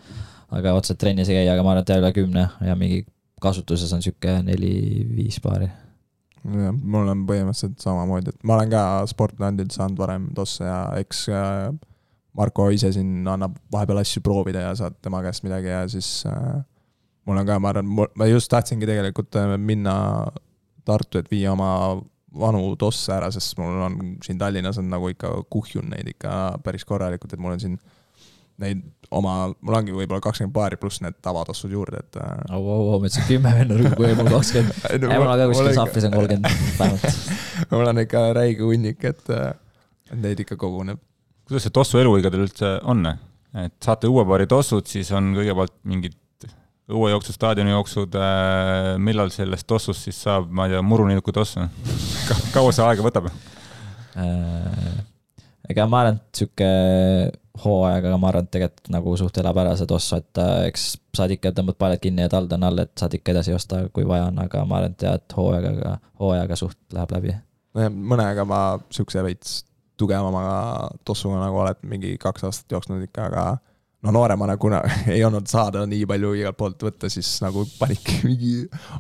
[0.53, 3.03] aga otseselt trennis ei käi, aga ma arvan, et üle kümne ja mingi
[3.43, 5.69] kasutuses on sihuke neli-viis paari.
[6.43, 11.27] jah, mul on põhimõtteliselt samamoodi, et ma olen ka Sportlandilt saanud varem tosse ja eks
[11.31, 11.73] äh,
[12.39, 16.63] Marko ise siin annab vahepeal asju proovida ja saad tema käest midagi ja siis äh,
[17.27, 19.95] mul on ka, ma arvan, ma just tahtsingi tegelikult äh, minna
[20.83, 21.69] Tartu, et viia oma
[22.35, 26.83] vanu tosse ära, sest mul on siin Tallinnas on nagu ikka kuhjun neid ikka päris
[26.89, 27.77] korralikult, et mul on siin
[28.63, 28.83] neid
[29.13, 32.19] oma, mul ongi võib-olla kakskümmend paari pluss need tavatossud juurde, et.
[32.19, 34.87] au, au, au, ma ütlesin kümme venna, kui mul kakskümmend.
[34.89, 37.21] ei, mul on ka kuskil sahvis on kolmkümmend vähemalt.
[37.75, 41.03] mul on ikka räige hunnik, et, et neid ikka koguneb.
[41.49, 43.05] kuidas see tossu eluiga teil üldse on?
[43.61, 46.17] et saate uue paari tossud, siis on kõigepealt mingid
[46.93, 51.59] õuejooksud, staadionijooksud, äh, millal sellest tossust siis saab, ma ei tea, muruniinuku toss
[52.29, 52.39] Ka?
[52.55, 53.29] kaua see aega võtab?
[54.19, 54.99] Äh,
[55.73, 56.73] ega ma arvan, et sihuke
[57.65, 60.87] hooajaga, ma arvan, et tegelikult nagu suht elab ära see toss, et äh, eks
[61.17, 64.07] saad ikka, tõmbad paeled kinni ja tald on all, et saad ikka edasi osta, kui
[64.09, 67.35] vaja on, aga ma arvan, et jah, et hooajaga, hooajaga suht läheb läbi.
[67.77, 69.61] nojah, mõnega ma siukse veits
[70.01, 73.45] tugevama tossuga nagu oled mingi kaks aastat jooksnud ikka, aga
[74.03, 74.81] no nooremana, kuna
[75.15, 78.55] ei olnud saada nii palju igalt poolt võtta, siis nagu panidki mingi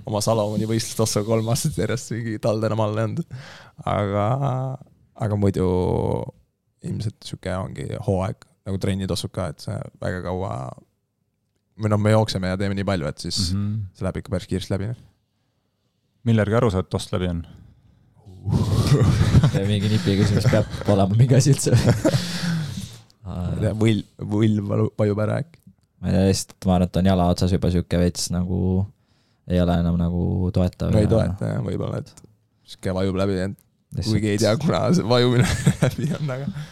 [0.05, 3.41] oma Salomoni võistlustossuga kolm aastat järjest mingi tald enam all ei olnud.
[3.97, 4.29] aga,
[5.27, 5.67] aga muidu
[6.89, 10.53] ilmselt sihuke ongi hooaeg nagu trennitossud ka, et see väga kaua.
[11.83, 13.81] või noh, me jookseme ja teeme nii palju, et siis mm -hmm.
[13.97, 14.93] see läheb ikka päris kiiresti läbi.
[16.25, 17.47] mille järgi aru saad, et toss läbi on
[19.71, 21.77] mingi nipi küsimus peab olema mingi asi üldse
[23.23, 24.03] ma ei tea, võll,
[24.35, 25.61] võll vajub ära äkki.
[26.01, 28.59] ma ei tea, lihtsalt ma arvan, et on jala otsas juba sihuke veits nagu
[29.51, 30.93] ei ole enam nagu toetav.
[30.93, 32.13] no ei toeta jah, võib-olla, et
[32.67, 33.59] sihuke vajub läbi, et
[34.01, 35.49] kuigi ei tea, kuna see vajumine
[35.83, 36.69] läbi on, aga.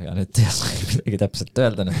[0.00, 2.00] ega nüüd ei oska midagi täpselt öelda, noh.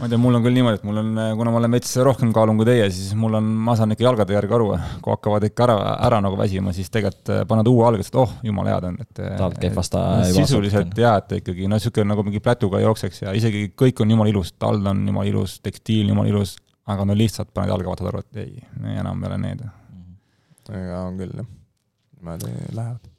[0.00, 2.32] ma ei tea, mul on küll niimoodi, et mul on, kuna ma olen veits rohkem
[2.34, 4.68] kaalun kui teie, siis mul on, ma saan ikka jalgade järgi aru,
[5.04, 5.78] kui hakkavad ikka ära,
[6.08, 9.14] ära nagu väsima, siis tegelikult äh, paned uue algeks, et oh, jumala head on, et.
[9.22, 13.34] tahad kehvast ta no, sisuliselt jaa, et ikkagi noh, niisugune nagu mingi plätuga jookseks ja
[13.38, 16.58] isegi kõik on jumala ilus, tald on jumala ilus, tekstiil jumala ilus,
[16.90, 19.68] aga no lihtsalt paned jalga, vaatad aru, et ei, enam ei ole need.
[20.66, 21.52] ega on küll jah,
[22.16, 23.12] niimoodi lähevad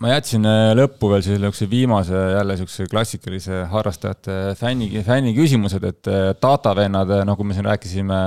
[0.00, 6.10] ma jätsin äh, lõppu veel niisuguse viimase jälle niisuguse klassikalise harrastajate fänni, fänni küsimused, et
[6.10, 8.20] äh, datavennad, äh, nagu me siin rääkisime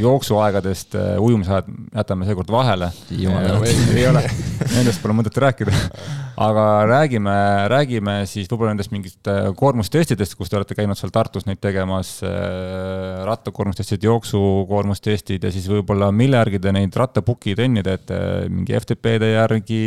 [0.00, 2.90] jooksuaegadest, ujumisajad jätame seekord vahele.
[3.96, 4.24] ei ole,
[4.74, 5.74] nendest pole mõtet rääkida.
[6.36, 7.34] aga räägime,
[7.70, 12.16] räägime siis võib-olla nendest mingist koormustestidest, kus te olete käinud seal Tartus neid tegemas,
[13.28, 18.20] rattakoormustestid, jooksukoormustestid ja siis võib-olla mille järgi te neid rattapuki trenni teete,
[18.50, 19.82] mingi FTP-de järgi,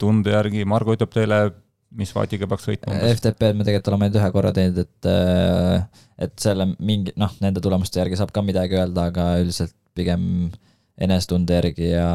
[0.00, 1.42] tunde järgi, Margo ütleb teile,
[1.98, 2.96] mis vaatiga peaks sõitma?
[3.12, 7.62] FTP-d me tegelikult oleme ainult ühe korra teinud, et, äh, et selle mingi, noh, nende
[7.64, 10.24] tulemuste järgi saab ka midagi öelda, aga üldiselt pigem
[11.02, 12.08] enesetunde järgi ja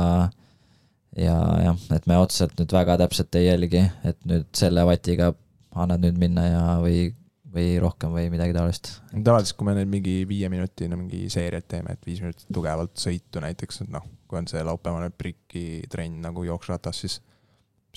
[1.18, 5.32] ja jah, et me otseselt nüüd väga täpselt ei jälgi, et nüüd selle vatiga
[5.78, 7.12] annad nüüd minna ja, või,
[7.54, 8.92] või rohkem või midagi taolist.
[9.14, 13.84] tavaliselt, kui me nüüd mingi viieminutine mingi seeriat teeme, et viis minutit tugevalt sõitu näiteks,
[13.86, 17.22] et noh, kui on see laupäevane priki trenn nagu jooksuratas, siis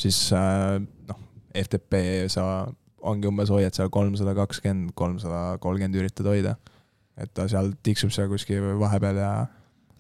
[0.01, 1.23] siis äh, noh,
[1.57, 2.45] FTP sa
[3.01, 6.57] ongi umbes hoiad seal kolmsada kakskümmend, kolmsada kolmkümmend üritad hoida.
[7.21, 9.33] et ta seal tiksub seal kuskil vahepeal ja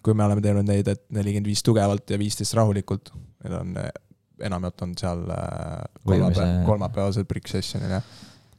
[0.04, 3.12] kui me oleme teinud neid, et nelikümmend viis tugevalt ja viisteist rahulikult,
[3.44, 3.76] need on,
[4.48, 8.10] enamjaolt on seal äh, kolmapäev, kolmapäevasel brick session'il jah.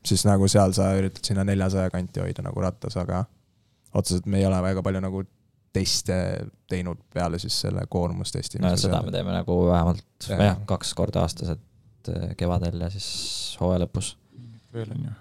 [0.06, 3.24] siis nagu seal sa üritad sinna neljasaja kanti hoida nagu rattas, aga
[3.94, 5.24] otseselt me ei ole väga palju nagu
[5.74, 6.16] teste
[6.70, 8.60] teinud peale siis selle koormustesti.
[8.62, 12.92] no seda me teeme nagu vähemalt jah ja,, kaks korda aastas, et äh, kevadel ja
[12.94, 13.10] siis
[13.62, 14.16] hooaja lõpus.
[14.74, 15.18] veel on ju.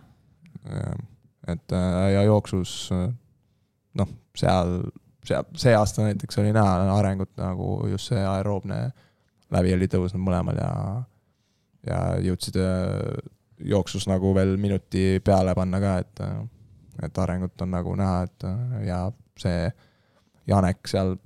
[1.54, 2.90] et äh, ja jooksus
[3.94, 4.80] noh, seal,
[5.26, 8.80] seal, see aasta näiteks oli näha arengut nagu just see aeroobne
[9.50, 10.72] läbi oli tõusnud mõlemal ja,
[11.86, 13.20] ja jõudsid äh,
[13.60, 16.22] jooksus nagu veel minuti peale panna ka, et,
[17.04, 18.46] et arengut on nagu näha, et
[18.86, 19.04] ja
[19.40, 19.70] see
[20.50, 21.16] Janek seal.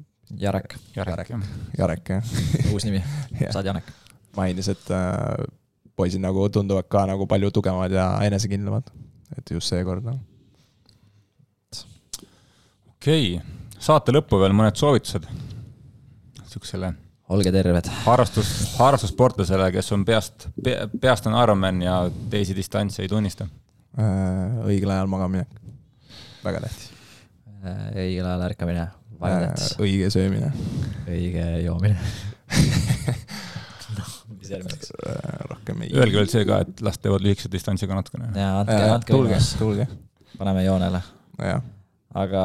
[0.40, 0.74] Jarek.
[0.96, 1.42] Jarek, jah.
[1.78, 2.30] Jarek, jah.
[2.72, 3.02] uus nimi
[3.54, 3.90] saad Janek.
[4.36, 5.44] mainis, et äh,
[5.94, 8.88] poisid nagu tunduvad ka nagu palju tugevamad ja enesekindlamad.
[9.38, 10.18] et just seekord, noh.
[12.96, 15.26] okei okay., saate lõppu veel mõned soovitused
[16.40, 16.94] niisugusele
[17.34, 17.88] olge terved.
[18.04, 21.98] harrastus, harrastussportlasele, kes on peast pe,, peast on Ironman ja
[22.30, 23.46] teisi distantse ei tunnista
[23.98, 24.60] äh,.
[24.68, 25.48] õigel ajal magaminek,
[26.44, 26.90] väga tähtis
[27.64, 27.88] äh,.
[28.04, 28.86] õigel ajal ärkamine
[29.20, 29.72] väga tähtis.
[29.72, 30.52] Äh, õige söömine.
[31.08, 31.96] õige joomine
[33.98, 34.94] noh, mis järgmiseks?
[35.00, 35.92] Äh, rohkem ei.
[35.96, 38.30] Öelge veel see ka, et las teevad lühikese distantsiga natukene.
[38.36, 39.88] jaa, andke, andke tulge, tulge.
[40.38, 41.00] paneme joonele.
[42.14, 42.44] aga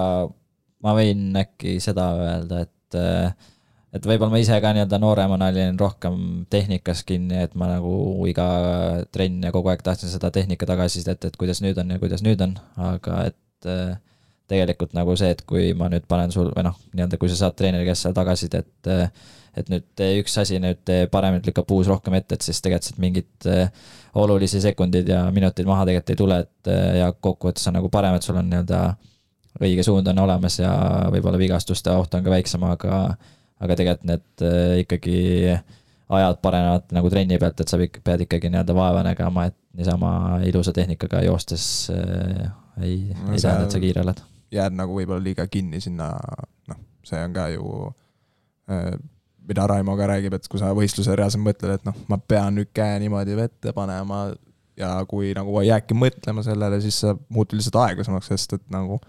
[0.83, 2.99] ma võin äkki seda öelda, et
[3.89, 7.91] et võib-olla ma ise ka nii-öelda nooremana olin rohkem tehnikas kinni, et ma nagu
[8.29, 8.49] iga
[9.13, 12.41] trenn ja kogu aeg tahtsin seda tehnika tagasisidet, et kuidas nüüd on ja kuidas nüüd
[12.45, 13.69] on, aga et
[14.49, 17.57] tegelikult nagu see, et kui ma nüüd panen sul, või noh, nii-öelda kui sa saad
[17.59, 22.37] treeneri käest seal tagasisidet, et et nüüd üks asi, nüüd paremini, lükka puus rohkem ette,
[22.37, 23.71] et siis tegelikult sealt mingit äh,
[24.21, 28.15] olulisi sekundid ja minuteid maha tegelikult ei tule, et äh, ja kokkuvõttes on nagu parem,
[28.15, 28.81] et sul on nii-öelda
[29.59, 30.71] õige suund on olemas ja
[31.13, 33.01] võib-olla vigastuste oht on ka väiksem, aga
[33.59, 35.19] aga tegelikult need äh, ikkagi
[36.09, 40.73] ajad paranevad nagu trenni pealt, et sa pead ikkagi nii-öelda vaeva nägema, et niisama ilusa
[40.73, 42.49] tehnikaga joostes äh,
[42.81, 44.23] ei no,, ei tähenda, et sa kiire oled.
[44.55, 46.09] jääd nagu võib-olla liiga kinni sinna,
[46.71, 47.69] noh, see on ka ju
[48.71, 48.93] äh,
[49.49, 52.71] mida Raimo ka räägib, et kui sa võistluse reaalselt mõtled, et noh, ma pean nüüd
[52.75, 54.27] käe niimoodi vette panema
[54.79, 58.99] ja kui nagu jäädki mõtlema sellele, siis sa muutud lihtsalt aeglasemaks, sest et nagu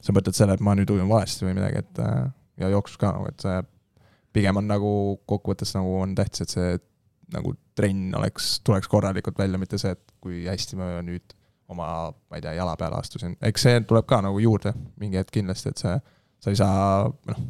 [0.00, 3.12] sa mõtled selle, et ma nüüd ujun valesti või midagi, et äh, ja jooksus ka
[3.16, 3.58] nagu, et see
[4.36, 4.92] pigem on nagu
[5.28, 6.78] kokkuvõttes nagu on tähtis, et see
[7.34, 11.34] nagu trenn oleks, tuleks korralikult välja, mitte see, et kui hästi ma nüüd
[11.70, 15.32] oma, ma ei tea, jala peale astusin, eks see tuleb ka nagu juurde mingi hetk
[15.38, 15.96] kindlasti, et see,
[16.42, 17.42] sa ei saa, noh,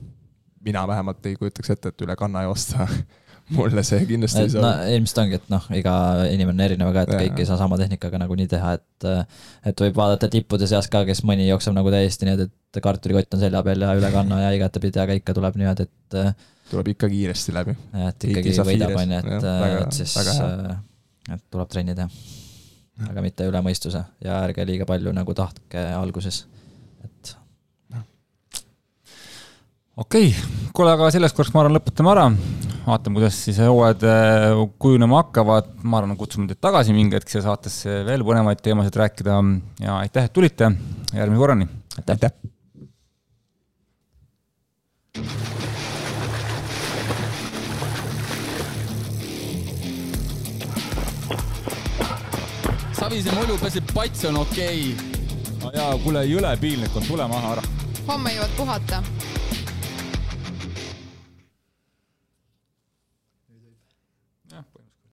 [0.64, 2.84] mina vähemalt ei kujutaks ette, et üle kanna joosta
[3.56, 4.72] mulle see kindlasti et, ei sobi no,.
[4.96, 5.94] ilmselt ongi, et noh, iga
[6.30, 7.20] inimene on erinev ka, et ja.
[7.24, 9.08] kõik ei saa sama tehnikaga nagunii teha, et
[9.70, 13.44] et võib vaadata tippude seas ka, kes mõni jookseb nagu täiesti niimoodi, et kartulikott on
[13.44, 16.20] selja peal ja üle kanna ja igatepidi, aga ikka tuleb niimoodi, et
[16.70, 17.78] tuleb ikka kiiresti läbi.
[18.08, 19.48] et ikkagi võidab, on ju, et,
[19.80, 20.18] et siis,
[21.30, 22.38] et tuleb trenni teha
[23.08, 26.44] aga mitte üle mõistuse ja ärge liiga palju nagu tahtke alguses,
[27.04, 27.36] et
[30.00, 32.26] okei okay., kuule, aga selleks korraks ma arvan, lõpetame ära.
[32.86, 35.74] vaatame, kuidas siis hooajad äh, kujunema hakkavad.
[35.82, 39.36] ma arvan, kutsume teid tagasi mingi hetk siia saatesse veel põnevaid teemasid rääkida
[39.84, 40.72] ja aitäh, et tulite.
[41.12, 41.68] järgmise korrani.
[41.98, 42.32] aitäh, aitäh..
[53.00, 55.76] Savise mulju pesib pats on okei okay..
[55.76, 57.68] jaa, kuule jõle piinlik on, tule maha ära.
[58.08, 59.04] homme jõuad puhata